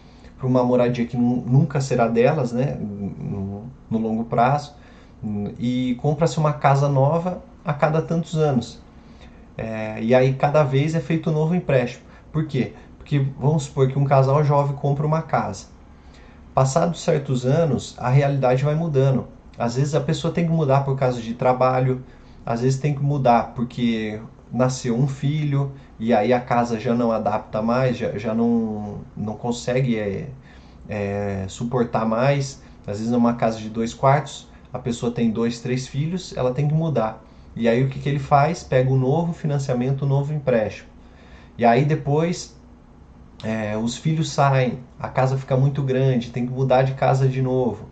[0.42, 4.74] por uma moradia que nunca será delas, né, no, no longo prazo,
[5.60, 8.82] e compra-se uma casa nova a cada tantos anos.
[9.56, 12.04] É, e aí cada vez é feito um novo empréstimo.
[12.32, 12.74] Por quê?
[12.98, 15.68] Porque vamos supor que um casal jovem compra uma casa.
[16.56, 19.28] Passados certos anos, a realidade vai mudando.
[19.60, 22.04] Às vezes a pessoa tem que mudar por causa de trabalho,
[22.44, 24.20] às vezes tem que mudar porque
[24.52, 25.72] nasceu um filho
[26.02, 30.30] e aí a casa já não adapta mais, já, já não, não consegue é,
[30.90, 32.60] é, suportar mais.
[32.88, 36.68] Às vezes numa casa de dois quartos, a pessoa tem dois, três filhos, ela tem
[36.68, 37.24] que mudar.
[37.56, 38.64] E aí o que, que ele faz?
[38.64, 40.90] Pega um novo financiamento, um novo empréstimo.
[41.56, 42.60] E aí depois
[43.44, 47.44] é, os filhos saem, a casa fica muito grande, tem que mudar de casa de
[47.44, 47.86] novo.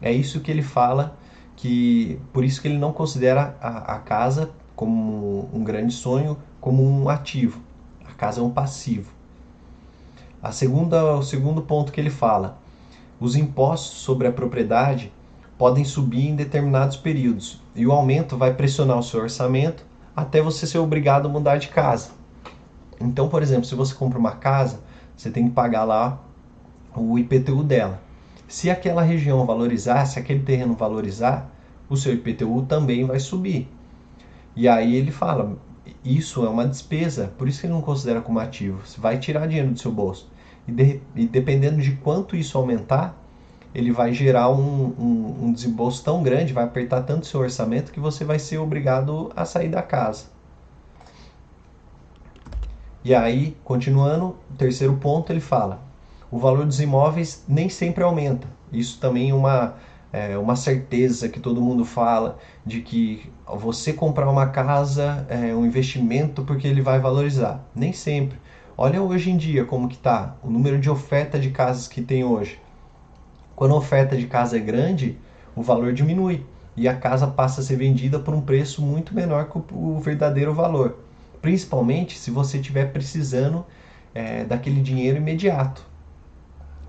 [0.00, 1.18] É isso que ele fala,
[1.56, 6.84] que por isso que ele não considera a, a casa como um grande sonho, como
[6.84, 7.60] um ativo.
[8.08, 9.12] A casa é um passivo.
[10.42, 12.58] A segunda, o segundo ponto que ele fala,
[13.20, 15.12] os impostos sobre a propriedade
[15.56, 19.84] podem subir em determinados períodos e o aumento vai pressionar o seu orçamento
[20.14, 22.10] até você ser obrigado a mudar de casa.
[23.00, 24.80] Então, por exemplo, se você compra uma casa,
[25.16, 26.20] você tem que pagar lá
[26.94, 28.00] o IPTU dela.
[28.46, 31.50] Se aquela região valorizar, se aquele terreno valorizar,
[31.88, 33.68] o seu IPTU também vai subir.
[34.56, 35.56] E aí ele fala,
[36.04, 38.80] isso é uma despesa, por isso que ele não considera como ativo.
[38.84, 40.30] Você vai tirar dinheiro do seu bolso.
[40.66, 43.16] E, de, e dependendo de quanto isso aumentar,
[43.74, 47.92] ele vai gerar um, um, um desembolso tão grande, vai apertar tanto o seu orçamento
[47.92, 50.26] que você vai ser obrigado a sair da casa.
[53.04, 55.80] E aí, continuando, o terceiro ponto, ele fala:
[56.30, 58.46] o valor dos imóveis nem sempre aumenta.
[58.72, 59.74] Isso também é uma,
[60.12, 62.38] é, uma certeza que todo mundo fala
[62.68, 67.64] de que você comprar uma casa é um investimento porque ele vai valorizar.
[67.74, 68.38] Nem sempre.
[68.76, 72.22] Olha hoje em dia como que está o número de oferta de casas que tem
[72.24, 72.60] hoje.
[73.56, 75.18] Quando a oferta de casa é grande,
[75.56, 76.44] o valor diminui
[76.76, 80.52] e a casa passa a ser vendida por um preço muito menor que o verdadeiro
[80.52, 80.98] valor.
[81.40, 83.64] Principalmente se você estiver precisando
[84.14, 85.82] é, daquele dinheiro imediato.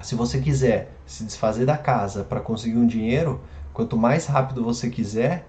[0.02, 3.42] Se você quiser se desfazer da casa para conseguir um dinheiro,
[3.74, 5.48] quanto mais rápido você quiser,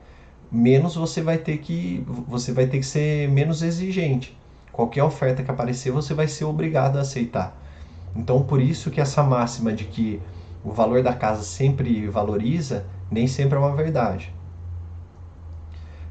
[0.51, 4.36] menos você vai ter que você vai ter que ser menos exigente.
[4.72, 7.57] Qualquer oferta que aparecer, você vai ser obrigado a aceitar.
[8.16, 10.20] Então, por isso que essa máxima de que
[10.64, 14.32] o valor da casa sempre valoriza, nem sempre é uma verdade.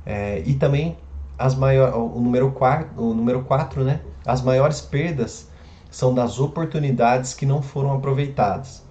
[0.05, 0.97] É, e também
[1.37, 4.01] as maior, o número 4, o número 4, né?
[4.25, 5.49] As maiores perdas
[5.89, 8.83] são das oportunidades que não foram aproveitadas.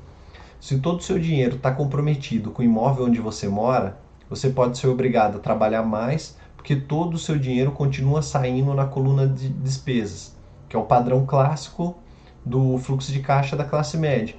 [0.60, 3.96] Se todo o seu dinheiro está comprometido com o imóvel onde você mora,
[4.28, 8.84] você pode ser obrigado a trabalhar mais, porque todo o seu dinheiro continua saindo na
[8.84, 10.36] coluna de despesas,
[10.68, 11.96] que é o padrão clássico
[12.44, 14.34] do fluxo de caixa da classe média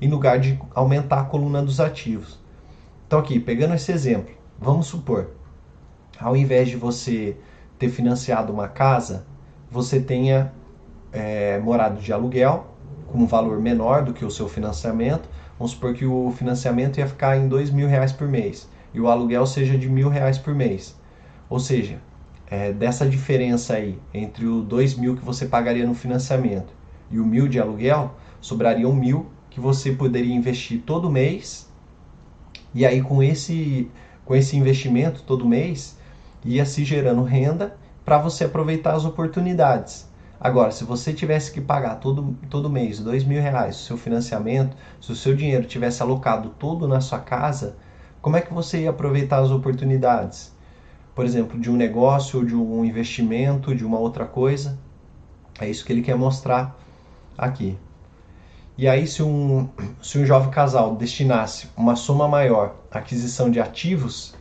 [0.00, 2.36] em lugar de aumentar a coluna dos ativos.
[3.06, 5.30] Então, aqui, pegando esse exemplo, vamos supor,
[6.18, 7.36] ao invés de você
[7.78, 9.24] ter financiado uma casa,
[9.70, 10.52] você tenha
[11.12, 12.66] é, morado de aluguel
[13.06, 15.28] com um valor menor do que o seu financiamento.
[15.56, 19.08] Vamos supor que o financiamento ia ficar em dois mil reais por mês e o
[19.08, 20.98] aluguel seja de mil reais por mês.
[21.48, 21.98] Ou seja,
[22.46, 26.72] é, dessa diferença aí entre o dois mil que você pagaria no financiamento
[27.10, 31.70] e o mil de aluguel, sobrariam mil que você poderia investir todo mês.
[32.74, 33.90] E aí com esse
[34.24, 35.98] com esse investimento todo mês
[36.44, 40.10] ia se gerando renda para você aproveitar as oportunidades.
[40.40, 44.76] Agora, se você tivesse que pagar todo, todo mês dois mil reais o seu financiamento,
[45.00, 47.76] se o seu dinheiro tivesse alocado todo na sua casa,
[48.22, 50.54] como é que você ia aproveitar as oportunidades?
[51.12, 54.78] Por exemplo, de um negócio, de um investimento, de uma outra coisa.
[55.60, 56.78] É isso que ele quer mostrar
[57.36, 57.76] aqui.
[58.78, 59.68] E aí, se um,
[60.00, 64.34] se um jovem casal destinasse uma soma maior à aquisição de ativos,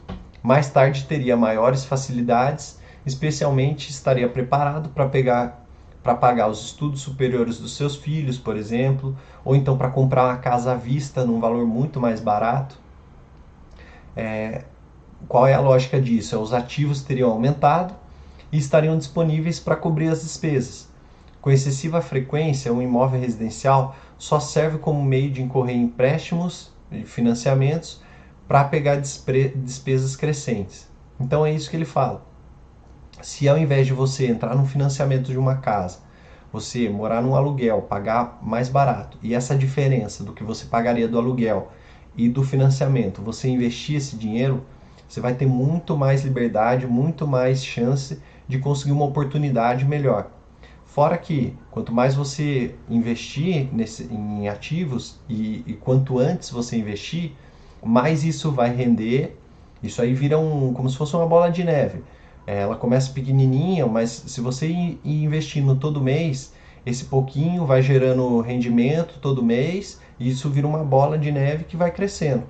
[0.43, 5.59] mais tarde teria maiores facilidades, especialmente estaria preparado para pegar
[6.03, 9.15] para pagar os estudos superiores dos seus filhos, por exemplo,
[9.45, 12.79] ou então para comprar uma casa à vista num valor muito mais barato.
[14.15, 14.65] É,
[15.27, 16.35] qual é a lógica disso?
[16.35, 17.93] É, os ativos teriam aumentado
[18.51, 20.89] e estariam disponíveis para cobrir as despesas.
[21.41, 27.03] Com excessiva frequência, um imóvel residencial só serve como meio de incorrer em empréstimos e
[27.03, 28.01] financiamentos
[28.47, 30.87] para pegar despesas crescentes.
[31.19, 32.23] Então é isso que ele fala.
[33.21, 35.99] Se ao invés de você entrar no financiamento de uma casa,
[36.51, 41.17] você morar num aluguel, pagar mais barato, e essa diferença do que você pagaria do
[41.17, 41.71] aluguel
[42.15, 44.63] e do financiamento, você investir esse dinheiro,
[45.07, 50.29] você vai ter muito mais liberdade, muito mais chance de conseguir uma oportunidade melhor.
[50.85, 57.31] Fora que, quanto mais você investir nesse, em ativos e, e, quanto antes você investir,
[57.81, 59.37] mais isso vai render.
[59.81, 62.03] Isso aí vira um, como se fosse uma bola de neve.
[62.45, 66.53] É, ela começa pequenininha, mas se você ir investindo todo mês,
[66.85, 71.75] esse pouquinho vai gerando rendimento todo mês e isso vira uma bola de neve que
[71.75, 72.43] vai crescendo.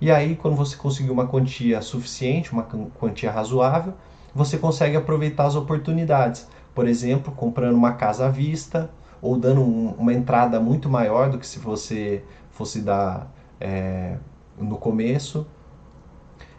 [0.00, 2.62] E aí, quando você conseguir uma quantia suficiente, uma
[2.98, 3.92] quantia razoável,
[4.34, 6.48] você consegue aproveitar as oportunidades.
[6.74, 8.90] Por exemplo, comprando uma casa à vista
[9.20, 14.16] ou dando um, uma entrada muito maior do que se você fosse dar é,
[14.58, 15.46] no começo.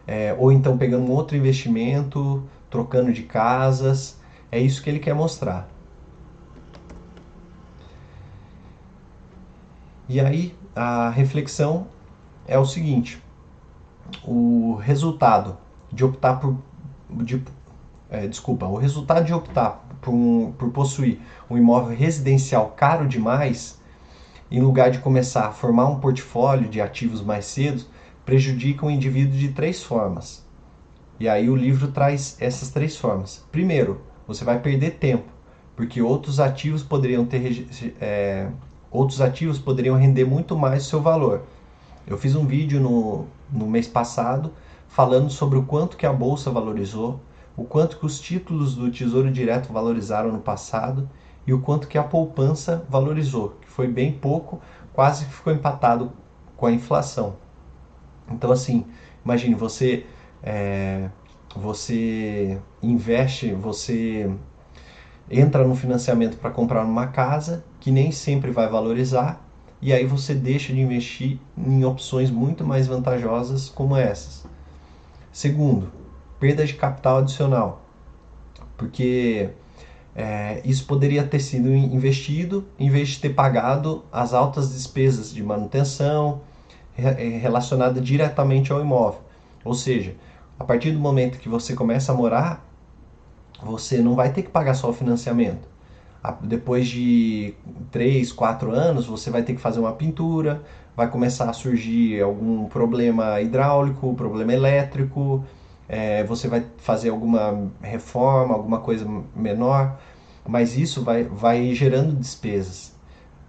[0.05, 4.19] É, ou então pegando um outro investimento, trocando de casas.
[4.51, 5.70] É isso que ele quer mostrar.
[10.13, 11.87] E aí a reflexão
[12.45, 13.23] é o seguinte:
[14.25, 15.57] o resultado
[15.89, 16.57] de optar por.
[17.09, 17.41] De,
[18.09, 23.79] é, desculpa, o resultado de optar por, um, por possuir um imóvel residencial caro demais,
[24.51, 27.85] em lugar de começar a formar um portfólio de ativos mais cedo,
[28.25, 30.45] prejudica o indivíduo de três formas.
[31.21, 33.45] E aí o livro traz essas três formas.
[33.49, 35.31] Primeiro, você vai perder tempo,
[35.73, 37.65] porque outros ativos poderiam ter
[38.01, 38.49] é,
[38.91, 41.43] outros ativos poderiam render muito mais o seu valor.
[42.05, 44.51] Eu fiz um vídeo no, no mês passado
[44.89, 47.21] falando sobre o quanto que a bolsa valorizou,
[47.55, 51.09] o quanto que os títulos do Tesouro Direto valorizaram no passado
[51.47, 54.61] e o quanto que a poupança valorizou, que foi bem pouco,
[54.93, 56.11] quase que ficou empatado
[56.57, 57.35] com a inflação.
[58.29, 58.85] Então assim,
[59.23, 60.05] imagine você
[60.43, 61.09] é,
[61.55, 64.29] você investe, você
[65.29, 69.43] entra no financiamento para comprar uma casa que nem sempre vai valorizar
[69.81, 74.45] e aí você deixa de investir em opções muito mais vantajosas como essas.
[75.33, 75.91] Segundo,
[76.39, 77.81] perda de capital adicional,
[78.77, 79.49] porque
[80.15, 85.41] é, isso poderia ter sido investido em vez de ter pagado as altas despesas de
[85.41, 86.41] manutenção
[86.95, 89.21] é, relacionada diretamente ao imóvel.
[89.65, 90.15] Ou seja,
[90.59, 92.63] a partir do momento que você começa a morar,
[93.63, 95.70] você não vai ter que pagar só o financiamento.
[96.41, 97.53] Depois de
[97.91, 100.61] 3, 4 anos, você vai ter que fazer uma pintura,
[100.95, 105.43] vai começar a surgir algum problema hidráulico, problema elétrico,
[105.89, 109.05] é, você vai fazer alguma reforma, alguma coisa
[109.35, 109.99] menor,
[110.47, 112.93] mas isso vai, vai gerando despesas.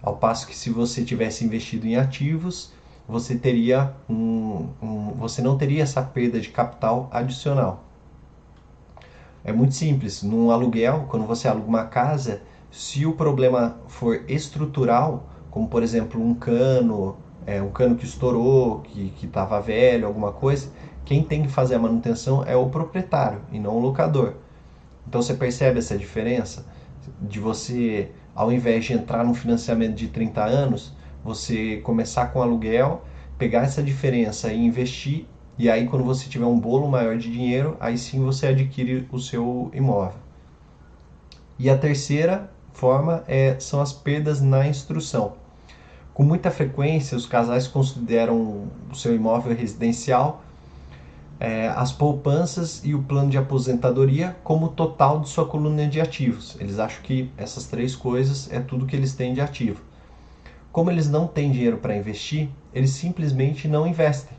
[0.01, 2.73] Ao passo que se você tivesse investido em ativos,
[3.07, 7.83] você teria um, um, você não teria essa perda de capital adicional.
[9.43, 10.23] É muito simples.
[10.23, 12.41] Num aluguel, quando você aluga uma casa,
[12.73, 17.15] se o problema for estrutural, como por exemplo um cano,
[17.45, 20.71] é, um cano que estourou, que estava velho, alguma coisa,
[21.05, 24.33] quem tem que fazer a manutenção é o proprietário e não o locador.
[25.07, 26.65] Então você percebe essa diferença
[27.21, 30.93] de você, ao invés de entrar num financiamento de 30 anos,
[31.23, 33.05] você começar com aluguel,
[33.37, 35.27] pegar essa diferença e investir,
[35.59, 39.19] e aí quando você tiver um bolo maior de dinheiro, aí sim você adquire o
[39.19, 40.17] seu imóvel.
[41.59, 45.33] E a terceira forma é, são as perdas na instrução.
[46.13, 50.43] Com muita frequência, os casais consideram o seu imóvel residencial,
[51.39, 56.55] é, as poupanças e o plano de aposentadoria como total de sua coluna de ativos.
[56.59, 59.81] Eles acham que essas três coisas é tudo que eles têm de ativo.
[60.71, 64.37] Como eles não têm dinheiro para investir, eles simplesmente não investem.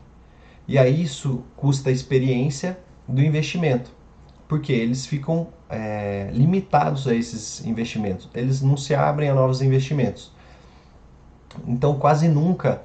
[0.67, 2.77] E aí isso custa a experiência
[3.07, 3.91] do investimento,
[4.47, 8.29] porque eles ficam é, limitados a esses investimentos.
[8.33, 10.31] Eles não se abrem a novos investimentos.
[11.67, 12.81] Então, quase nunca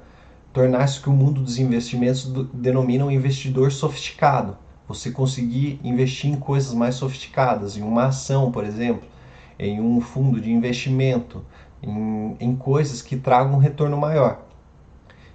[0.53, 4.57] tornar-se que o mundo dos investimentos denomina um investidor sofisticado.
[4.87, 9.07] Você conseguir investir em coisas mais sofisticadas, em uma ação, por exemplo,
[9.57, 11.45] em um fundo de investimento,
[11.81, 14.43] em, em coisas que tragam um retorno maior.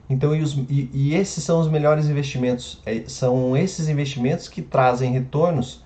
[0.09, 2.81] Então, e, os, e, e esses são os melhores investimentos.
[2.85, 5.85] É, são esses investimentos que trazem retornos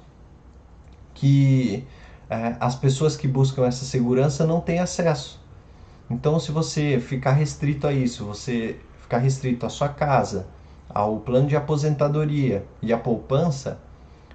[1.20, 1.84] que
[2.30, 5.38] é, as pessoas que buscam essa segurança não têm acesso.
[6.10, 10.46] Então, se você ficar restrito a isso, você ficar restrito à sua casa,
[10.88, 13.78] ao plano de aposentadoria e à poupança,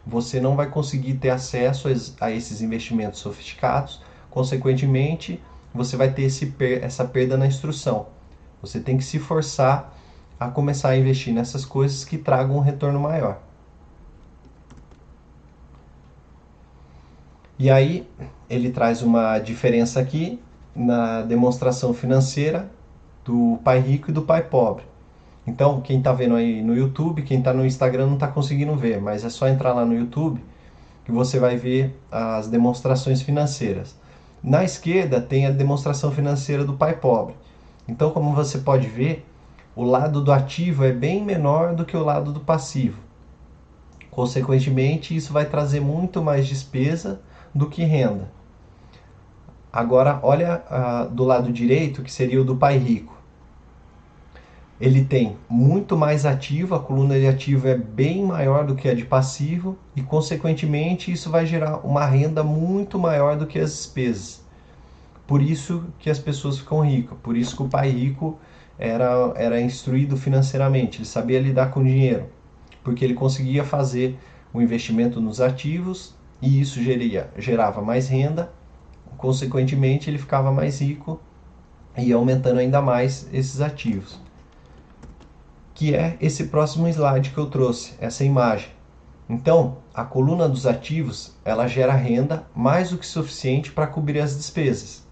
[0.06, 1.88] você não vai conseguir ter acesso
[2.22, 4.00] a esses investimentos sofisticados.
[4.30, 5.42] Consequentemente,
[5.74, 8.06] você vai ter esse, essa perda na instrução.
[8.62, 9.98] Você tem que se forçar
[10.40, 13.42] a começar a investir nessas coisas que tragam um retorno maior.
[17.58, 18.08] E aí
[18.50, 20.40] ele traz uma diferença aqui
[20.76, 22.70] na demonstração financeira
[23.24, 24.84] do pai rico e do pai pobre.
[25.48, 29.00] Então, quem está vendo aí no YouTube, quem está no Instagram não está conseguindo ver,
[29.00, 30.44] mas é só entrar lá no YouTube
[31.06, 33.96] que você vai ver as demonstrações financeiras.
[34.44, 37.36] Na esquerda tem a demonstração financeira do pai pobre.
[37.88, 39.24] Então, como você pode ver,
[39.76, 43.00] o lado do ativo é bem menor do que o lado do passivo.
[44.10, 47.22] Consequentemente, isso vai trazer muito mais despesa
[47.56, 48.30] do que renda.
[49.72, 53.16] Agora, olha uh, do lado direito, que seria o do pai rico.
[54.80, 58.94] Ele tem muito mais ativo, a coluna de ativo é bem maior do que a
[58.94, 64.44] de passivo, e, consequentemente, isso vai gerar uma renda muito maior do que as despesas.
[65.26, 68.38] Por isso que as pessoas ficam ricas, por isso que o pai rico
[68.78, 72.26] era, era instruído financeiramente, ele sabia lidar com dinheiro,
[72.84, 74.18] porque ele conseguia fazer
[74.54, 78.52] o investimento nos ativos e isso geria, gerava mais renda
[79.18, 81.20] Consequentemente, ele ficava mais rico
[81.98, 84.20] e aumentando ainda mais esses ativos.
[85.74, 88.70] Que é esse próximo slide que eu trouxe, essa imagem.
[89.28, 94.38] Então, a coluna dos ativos, ela gera renda mais do que suficiente para cobrir as
[94.38, 95.06] despesas.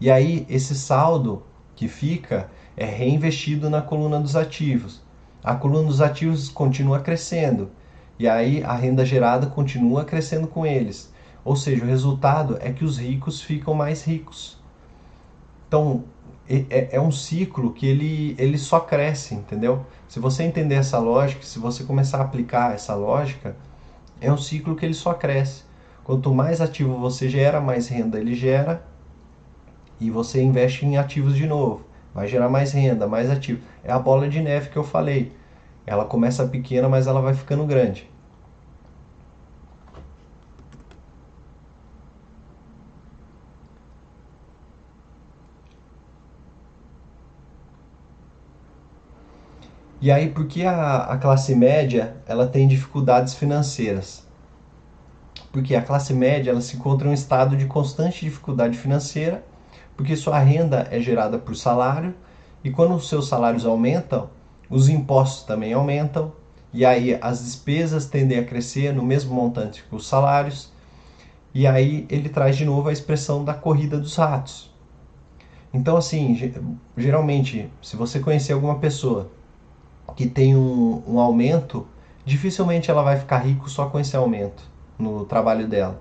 [0.00, 1.42] E aí, esse saldo
[1.74, 5.02] que fica é reinvestido na coluna dos ativos.
[5.42, 7.70] A coluna dos ativos continua crescendo.
[8.18, 11.12] E aí, a renda gerada continua crescendo com eles.
[11.44, 14.58] Ou seja, o resultado é que os ricos ficam mais ricos.
[15.68, 16.04] Então,
[16.48, 19.84] é, é um ciclo que ele, ele só cresce, entendeu?
[20.08, 23.56] Se você entender essa lógica, se você começar a aplicar essa lógica,
[24.20, 25.64] é um ciclo que ele só cresce.
[26.04, 28.82] Quanto mais ativo você gera, mais renda ele gera,
[30.00, 31.84] e você investe em ativos de novo.
[32.14, 33.60] Vai gerar mais renda, mais ativo.
[33.82, 35.32] É a bola de neve que eu falei.
[35.86, 38.10] Ela começa pequena, mas ela vai ficando grande.
[50.00, 54.24] E aí, por que a, a classe média ela tem dificuldades financeiras?
[55.50, 59.42] Porque a classe média ela se encontra em um estado de constante dificuldade financeira,
[59.96, 62.14] porque sua renda é gerada por salário,
[62.62, 64.28] e quando os seus salários aumentam,
[64.68, 66.32] os impostos também aumentam,
[66.72, 70.72] e aí as despesas tendem a crescer no mesmo montante que os salários,
[71.54, 74.70] e aí ele traz de novo a expressão da corrida dos ratos.
[75.72, 76.52] Então, assim,
[76.96, 79.30] geralmente, se você conhecer alguma pessoa
[80.14, 81.86] que tem um, um aumento,
[82.24, 84.62] dificilmente ela vai ficar rico só com esse aumento
[84.98, 86.00] no trabalho dela.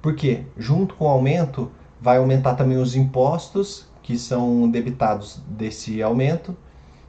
[0.00, 1.70] Porque junto com o aumento
[2.00, 6.56] vai aumentar também os impostos que são debitados desse aumento,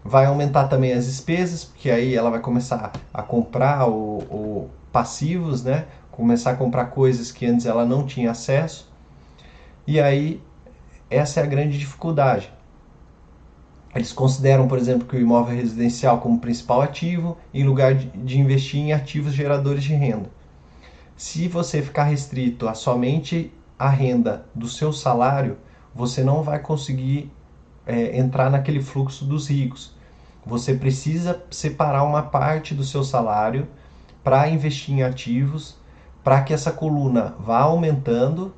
[0.04, 5.64] vai aumentar também as despesas, porque aí ela vai começar a comprar o, o passivos,
[5.64, 5.86] né?
[6.12, 8.92] Começar a comprar coisas que antes ela não tinha acesso.
[9.88, 10.42] E aí
[11.10, 12.52] essa é a grande dificuldade.
[13.94, 18.80] Eles consideram, por exemplo, que o imóvel residencial como principal ativo, em lugar de investir
[18.80, 20.30] em ativos geradores de renda.
[21.18, 25.58] Se você ficar restrito a somente a renda do seu salário,
[25.94, 27.30] você não vai conseguir
[27.86, 29.94] é, entrar naquele fluxo dos ricos.
[30.46, 33.68] Você precisa separar uma parte do seu salário
[34.24, 35.78] para investir em ativos,
[36.24, 38.54] para que essa coluna vá aumentando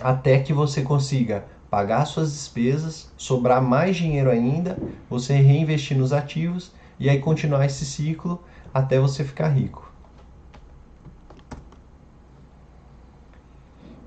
[0.00, 6.72] até que você consiga pagar suas despesas, sobrar mais dinheiro ainda, você reinvestir nos ativos
[6.98, 9.90] e aí continuar esse ciclo até você ficar rico.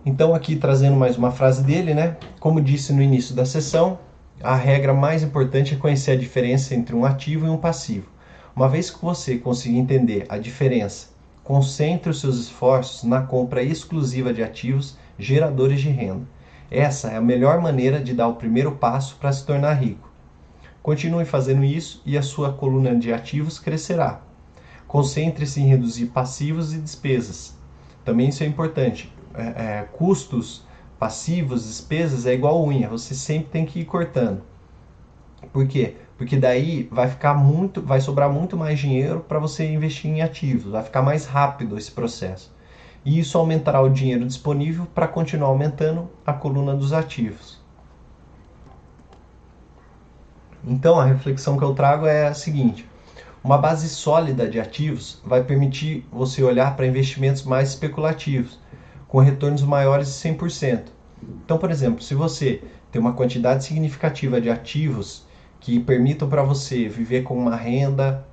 [0.06, 2.18] Então aqui trazendo mais uma frase dele, né?
[2.40, 4.00] Como disse no início da sessão,
[4.44, 8.08] a regra mais importante é conhecer a diferença entre um ativo e um passivo.
[8.54, 11.08] Uma vez que você conseguir entender a diferença,
[11.46, 16.28] concentre os seus esforços na compra exclusiva de ativos geradores de renda.
[16.70, 20.12] Essa é a melhor maneira de dar o primeiro passo para se tornar rico.
[20.82, 24.20] Continue fazendo isso e a sua coluna de ativos crescerá.
[24.86, 27.56] Concentre-se em reduzir passivos e despesas.
[28.04, 29.10] Também isso é importante.
[29.34, 30.66] É, é, custos,
[31.04, 32.88] passivos, despesas é igual unha.
[32.88, 34.42] Você sempre tem que ir cortando.
[35.52, 35.98] Por quê?
[36.18, 40.72] Porque daí vai ficar muito, vai sobrar muito mais dinheiro para você investir em ativos.
[40.72, 42.54] Vai ficar mais rápido esse processo
[43.04, 47.62] e isso aumentará o dinheiro disponível para continuar aumentando a coluna dos ativos.
[50.66, 52.90] Então, a reflexão que eu trago é a seguinte:
[53.44, 58.58] uma base sólida de ativos vai permitir você olhar para investimentos mais especulativos,
[59.06, 60.93] com retornos maiores de 100%.
[61.44, 62.62] Então, por exemplo, se você
[62.92, 65.26] tem uma quantidade significativa de ativos
[65.60, 68.26] que permitam para você viver com uma renda,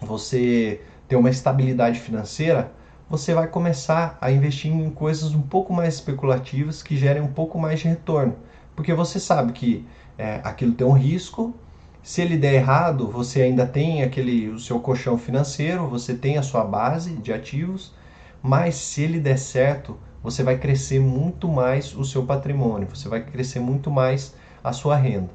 [0.00, 2.72] você ter uma estabilidade financeira,
[3.08, 7.58] você vai começar a investir em coisas um pouco mais especulativas que gerem um pouco
[7.58, 8.36] mais de retorno.
[8.74, 9.86] Porque você sabe que
[10.16, 11.54] é, aquilo tem um risco,
[12.02, 16.42] se ele der errado, você ainda tem aquele o seu colchão financeiro, você tem a
[16.42, 17.94] sua base de ativos,
[18.42, 23.22] mas se ele der certo, você vai crescer muito mais o seu patrimônio, você vai
[23.22, 25.30] crescer muito mais a sua renda.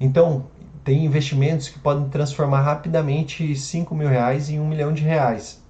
[0.00, 0.46] Então,
[0.84, 5.62] tem investimentos que podem transformar rapidamente 5 mil reais em um milhão de reais.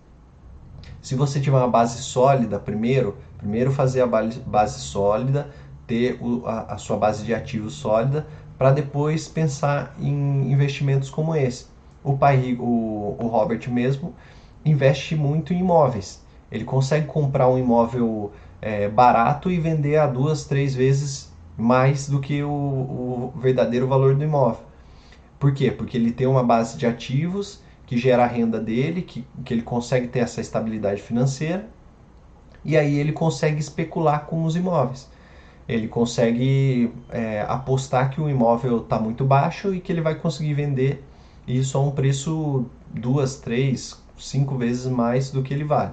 [1.00, 5.48] Se você tiver uma base sólida, primeiro, primeiro fazer a base sólida,
[5.86, 8.26] ter a, a sua base de ativos sólida,
[8.58, 11.66] para depois pensar em investimentos como esse.
[12.02, 14.14] O pai, o, o Robert mesmo,
[14.64, 16.25] investe muito em imóveis.
[16.50, 22.20] Ele consegue comprar um imóvel é, barato e vender a duas, três vezes mais do
[22.20, 24.64] que o, o verdadeiro valor do imóvel.
[25.38, 25.70] Por quê?
[25.70, 29.62] Porque ele tem uma base de ativos que gera a renda dele, que, que ele
[29.62, 31.68] consegue ter essa estabilidade financeira,
[32.64, 35.08] e aí ele consegue especular com os imóveis.
[35.68, 40.54] Ele consegue é, apostar que o imóvel está muito baixo e que ele vai conseguir
[40.54, 41.04] vender
[41.46, 45.92] isso a um preço duas, três, cinco vezes mais do que ele vale,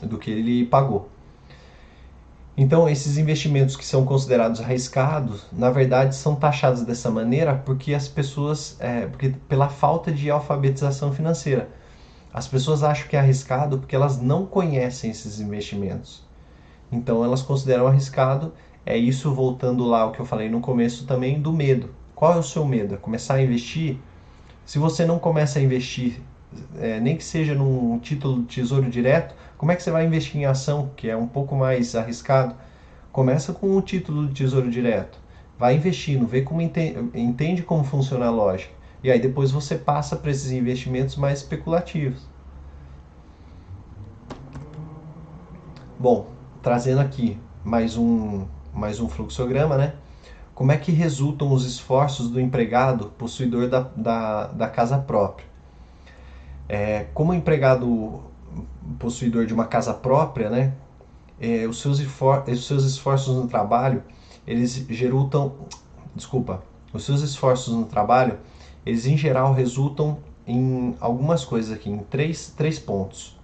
[0.00, 1.08] do que ele pagou.
[2.56, 8.06] Então, esses investimentos que são considerados arriscados, na verdade, são taxados dessa maneira porque as
[8.08, 11.70] pessoas, é, porque pela falta de alfabetização financeira.
[12.32, 16.22] As pessoas acham que é arriscado porque elas não conhecem esses investimentos.
[16.90, 18.52] Então, elas consideram arriscado.
[18.84, 21.90] É isso voltando lá ao que eu falei no começo também do medo.
[22.14, 22.94] Qual é o seu medo?
[22.94, 23.98] É começar a investir?
[24.66, 26.20] Se você não começa a investir,
[26.78, 30.40] é, nem que seja num título de tesouro direto, como é que você vai investir
[30.40, 32.56] em ação, que é um pouco mais arriscado?
[33.12, 35.20] Começa com o título de tesouro direto.
[35.56, 38.72] Vai investindo, vê como entende, entende como funciona a lógica.
[39.04, 42.26] E aí depois você passa para esses investimentos mais especulativos.
[45.96, 46.26] Bom,
[46.60, 49.94] trazendo aqui mais um, mais um fluxograma, né?
[50.56, 55.46] Como é que resultam os esforços do empregado possuidor da, da, da casa própria?
[56.68, 58.31] É, como o empregado
[58.98, 60.74] possuidor de uma casa própria, né,
[61.40, 64.02] é, os, seus os seus esforços no trabalho,
[64.46, 65.52] eles resultam,
[66.14, 68.38] desculpa, os seus esforços no trabalho,
[68.84, 73.38] eles em geral resultam em algumas coisas aqui, em três, três pontos.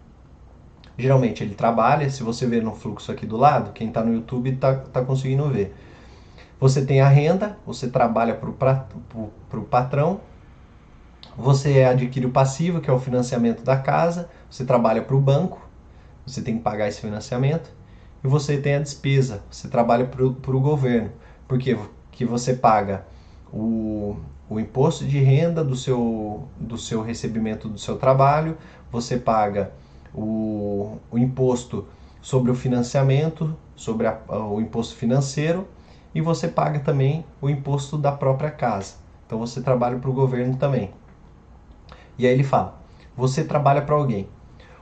[0.96, 4.50] Geralmente ele trabalha, se você ver no fluxo aqui do lado, quem está no YouTube
[4.50, 5.74] está tá conseguindo ver.
[6.60, 10.20] Você tem a renda, você trabalha para o patrão,
[11.36, 15.60] você adquire o passivo, que é o financiamento da casa, você trabalha para o banco,
[16.26, 17.70] você tem que pagar esse financiamento,
[18.22, 21.12] e você tem a despesa, você trabalha para o governo,
[21.46, 21.78] porque
[22.10, 23.06] que você paga
[23.52, 24.16] o,
[24.48, 28.56] o imposto de renda do seu, do seu recebimento do seu trabalho,
[28.90, 29.72] você paga
[30.14, 31.86] o, o imposto
[32.20, 35.68] sobre o financiamento, sobre a, o imposto financeiro,
[36.14, 38.94] e você paga também o imposto da própria casa.
[39.26, 40.90] Então você trabalha para o governo também.
[42.18, 42.80] E aí ele fala:
[43.16, 44.28] você trabalha para alguém.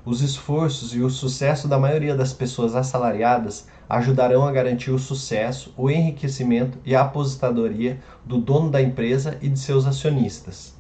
[0.07, 5.75] Os esforços e o sucesso da maioria das pessoas assalariadas ajudarão a garantir o sucesso,
[5.77, 10.77] o enriquecimento e a aposentadoria do dono da empresa e de seus acionistas.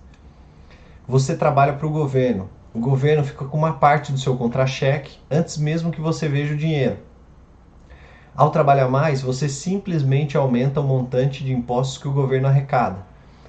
[1.09, 2.49] Você trabalha para o governo.
[2.73, 6.59] O governo fica com uma parte do seu contra-cheque antes mesmo que você veja o
[6.59, 6.99] dinheiro.
[8.37, 12.99] Ao trabalhar mais, você simplesmente aumenta o montante de impostos que o governo arrecada.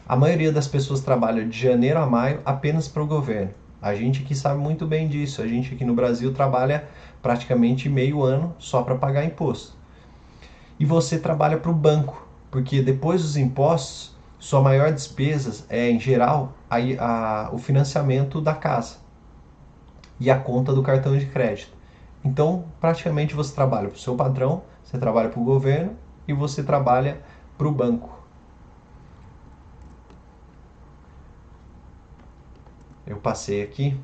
[0.09, 3.51] A maioria das pessoas trabalha de janeiro a maio apenas para o governo.
[3.82, 5.41] A gente aqui sabe muito bem disso.
[5.41, 6.88] A gente aqui no Brasil trabalha
[7.21, 9.75] praticamente meio ano só para pagar imposto.
[10.80, 15.99] E você trabalha para o banco, porque depois dos impostos, sua maior despesa é, em
[15.99, 18.97] geral, a, a, o financiamento da casa
[20.19, 21.75] e a conta do cartão de crédito.
[22.23, 25.95] Então, praticamente você trabalha para o seu patrão, você trabalha para o governo
[26.28, 27.21] e você trabalha
[27.57, 28.16] para o banco.
[33.07, 33.97] Eu passei aqui.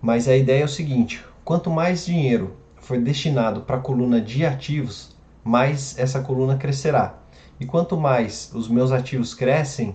[0.00, 4.46] Mas a ideia é o seguinte: quanto mais dinheiro for destinado para a coluna de
[4.46, 7.18] ativos, mais essa coluna crescerá.
[7.60, 9.94] E quanto mais os meus ativos crescem,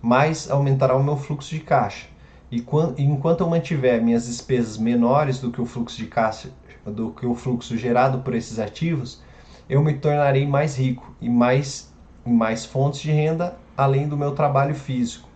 [0.00, 2.06] mais aumentará o meu fluxo de caixa.
[2.50, 2.64] E
[2.98, 6.50] enquanto eu mantiver minhas despesas menores do que o fluxo de caixa,
[6.86, 9.22] do que o fluxo gerado por esses ativos,
[9.68, 11.92] eu me tornarei mais rico e mais
[12.24, 15.28] mais fontes de renda além do meu trabalho físico.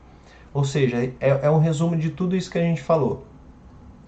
[0.52, 3.24] Ou seja, é, é um resumo de tudo isso que a gente falou.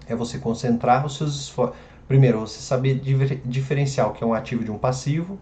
[0.05, 1.77] É você concentrar os seus esforços.
[2.05, 3.01] Primeiro, você saber
[3.45, 5.39] diferenciar o que é um ativo de um passivo.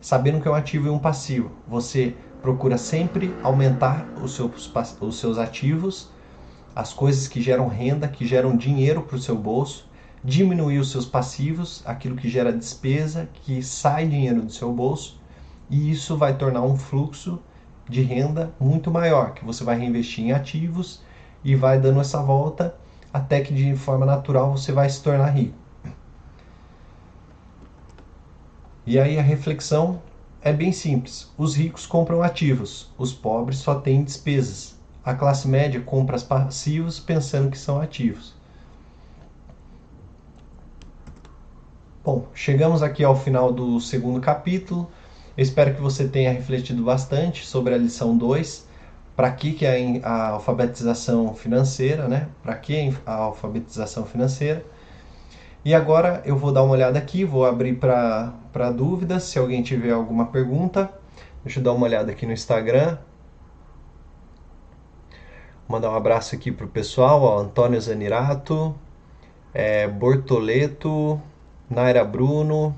[0.00, 5.18] Sabendo que é um ativo e um passivo, você procura sempre aumentar os seus, os
[5.18, 6.10] seus ativos,
[6.74, 9.88] as coisas que geram renda, que geram dinheiro para o seu bolso,
[10.22, 15.20] diminuir os seus passivos, aquilo que gera despesa, que sai dinheiro do seu bolso,
[15.70, 17.40] e isso vai tornar um fluxo
[17.88, 21.02] de renda muito maior, que você vai reinvestir em ativos
[21.42, 22.74] e vai dando essa volta
[23.12, 25.56] até que de forma natural você vai se tornar rico.
[28.86, 30.00] E aí a reflexão
[30.40, 31.30] é bem simples.
[31.36, 34.78] Os ricos compram ativos, os pobres só têm despesas.
[35.04, 38.34] A classe média compra passivos pensando que são ativos.
[42.04, 44.90] Bom, chegamos aqui ao final do segundo capítulo.
[45.38, 48.66] Eu espero que você tenha refletido bastante sobre a lição 2.
[49.14, 52.28] Para que, que é a alfabetização financeira, né?
[52.42, 54.64] Para que a alfabetização financeira?
[55.64, 59.92] E agora eu vou dar uma olhada aqui, vou abrir para dúvidas, se alguém tiver
[59.92, 60.90] alguma pergunta.
[61.44, 62.98] Deixa eu dar uma olhada aqui no Instagram.
[65.68, 68.74] Mandar um abraço aqui para o pessoal, ó, Antônio Zanirato,
[69.54, 71.22] é, Bortoleto,
[71.70, 72.74] Naira Bruno,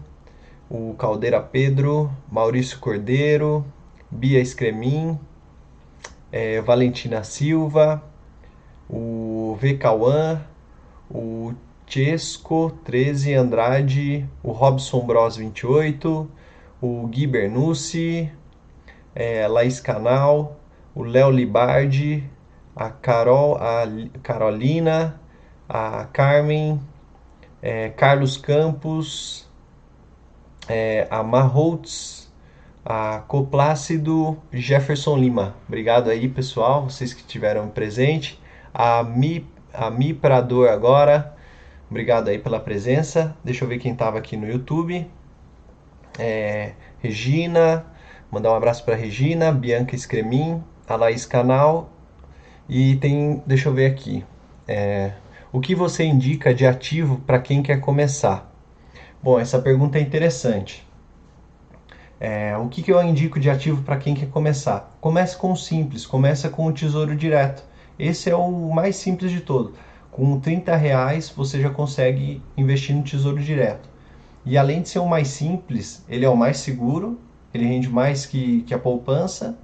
[0.71, 3.67] o Caldeira Pedro, Maurício Cordeiro,
[4.09, 5.19] Bia Escremin,
[6.31, 8.01] é, Valentina Silva,
[8.89, 9.77] o V.
[9.77, 10.41] Cauã,
[11.11, 11.53] o
[11.89, 16.31] Chesco 13 Andrade, o Robson Bros 28,
[16.81, 18.31] o Gui Bernucci,
[19.13, 20.61] é, Laís Canal,
[20.95, 22.23] o Léo Libardi,
[22.77, 23.83] a Carol, a
[24.23, 25.21] Carolina,
[25.69, 26.81] a Carmen,
[27.61, 29.50] é, Carlos Campos,
[30.71, 32.31] é, a Marholtz,
[32.85, 35.57] a Coplácido, Jefferson Lima.
[35.67, 38.41] Obrigado aí, pessoal, vocês que tiveram presente.
[38.73, 39.45] A Mi,
[39.75, 41.37] a Mi Prador agora.
[41.91, 43.37] Obrigado aí pela presença.
[43.43, 45.11] Deixa eu ver quem estava aqui no YouTube.
[46.17, 47.85] É, Regina,
[48.31, 51.91] mandar um abraço para Regina, Bianca Escremin, a Laís Canal.
[52.69, 54.25] E tem, deixa eu ver aqui.
[54.69, 55.15] É,
[55.53, 58.50] o que você indica de ativo para quem quer começar?
[59.23, 60.83] Bom, essa pergunta é interessante.
[62.19, 64.97] É, o que, que eu indico de ativo para quem quer começar?
[64.99, 67.63] Comece com o simples, comece com o tesouro direto.
[67.99, 69.75] Esse é o mais simples de todo.
[70.11, 73.91] Com 30 reais você já consegue investir no tesouro direto.
[74.47, 77.19] E além de ser o mais simples, ele é o mais seguro,
[77.53, 79.59] ele rende mais que, que a poupança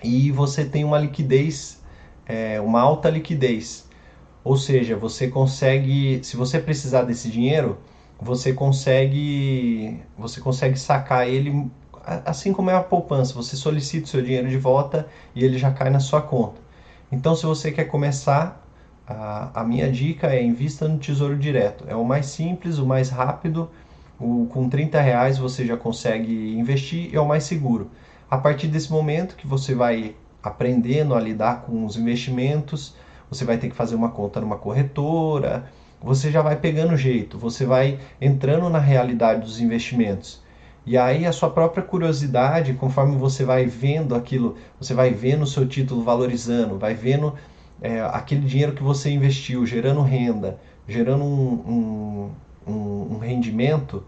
[0.00, 1.82] e você tem uma liquidez,
[2.24, 3.88] é, uma alta liquidez.
[4.44, 7.78] Ou seja, você consegue, se você precisar desse dinheiro,
[8.24, 11.70] você consegue, você consegue sacar ele
[12.24, 15.70] assim como é a poupança, você solicita o seu dinheiro de volta e ele já
[15.70, 16.60] cai na sua conta.
[17.10, 18.62] Então, se você quer começar,
[19.06, 21.84] a, a minha dica é invista no Tesouro Direto.
[21.86, 23.70] É o mais simples, o mais rápido.
[24.18, 27.90] O, com 30 reais você já consegue investir e é o mais seguro.
[28.30, 32.94] A partir desse momento que você vai aprendendo a lidar com os investimentos,
[33.30, 35.70] você vai ter que fazer uma conta numa corretora,
[36.04, 40.42] você já vai pegando jeito, você vai entrando na realidade dos investimentos.
[40.86, 45.46] E aí a sua própria curiosidade, conforme você vai vendo aquilo, você vai vendo o
[45.46, 47.34] seu título valorizando, vai vendo
[47.80, 52.30] é, aquele dinheiro que você investiu, gerando renda, gerando um,
[52.66, 54.04] um, um, um rendimento,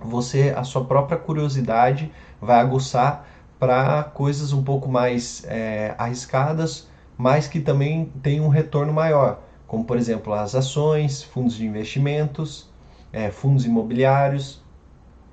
[0.00, 3.26] você a sua própria curiosidade vai aguçar
[3.58, 6.86] para coisas um pouco mais é, arriscadas
[7.18, 12.68] mas que também tem um retorno maior, como por exemplo as ações, fundos de investimentos,
[13.12, 14.60] é, fundos imobiliários.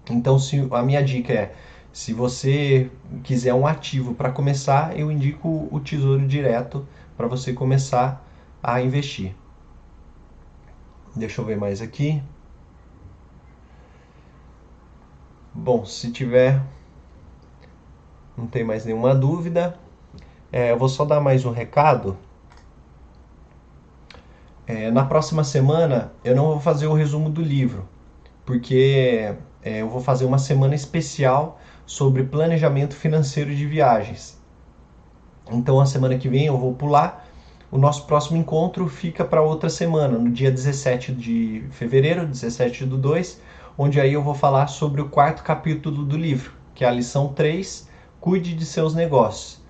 [0.10, 1.56] Então, se, a minha dica é:
[1.92, 2.92] se você
[3.24, 6.86] quiser um ativo para começar, eu indico o Tesouro Direto
[7.18, 8.24] para você começar
[8.62, 9.34] a investir.
[11.16, 12.22] Deixa eu ver mais aqui.
[15.54, 16.62] Bom, se tiver,
[18.38, 19.80] não tem mais nenhuma dúvida,
[20.52, 22.18] é, eu vou só dar mais um recado.
[24.68, 27.88] É, na próxima semana eu não vou fazer o resumo do livro,
[28.44, 34.42] porque é, eu vou fazer uma semana especial sobre planejamento financeiro de viagens.
[35.52, 37.28] Então a semana que vem eu vou pular.
[37.72, 42.98] O nosso próximo encontro fica para outra semana, no dia 17 de fevereiro, 17 do
[42.98, 43.42] 2,
[43.78, 47.34] onde aí eu vou falar sobre o quarto capítulo do livro, que é a lição
[47.34, 47.88] 3,
[48.20, 49.62] Cuide de seus negócios.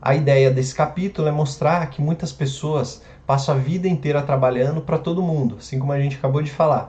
[0.00, 3.00] A ideia desse capítulo é mostrar que muitas pessoas
[3.32, 6.88] passam a vida inteira trabalhando para todo mundo, assim como a gente acabou de falar,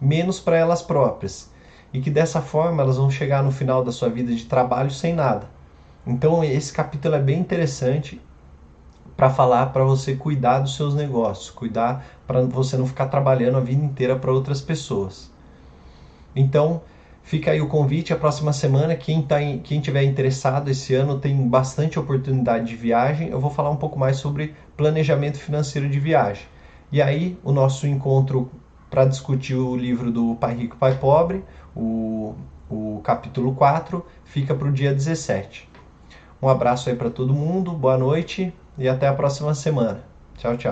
[0.00, 1.50] menos para elas próprias.
[1.92, 5.12] E que dessa forma elas vão chegar no final da sua vida de trabalho sem
[5.12, 5.48] nada.
[6.06, 8.20] Então esse capítulo é bem interessante
[9.16, 13.60] para falar para você cuidar dos seus negócios, cuidar para você não ficar trabalhando a
[13.60, 15.28] vida inteira para outras pessoas.
[16.36, 16.82] Então,
[17.30, 21.20] Fica aí o convite, a próxima semana, quem, tá em, quem tiver interessado esse ano
[21.20, 23.28] tem bastante oportunidade de viagem.
[23.28, 26.42] Eu vou falar um pouco mais sobre planejamento financeiro de viagem.
[26.90, 28.50] E aí, o nosso encontro
[28.90, 32.34] para discutir o livro do Pai Rico Pai Pobre, o,
[32.68, 35.68] o capítulo 4, fica para o dia 17.
[36.42, 40.02] Um abraço aí para todo mundo, boa noite e até a próxima semana.
[40.36, 40.68] Tchau, tchau.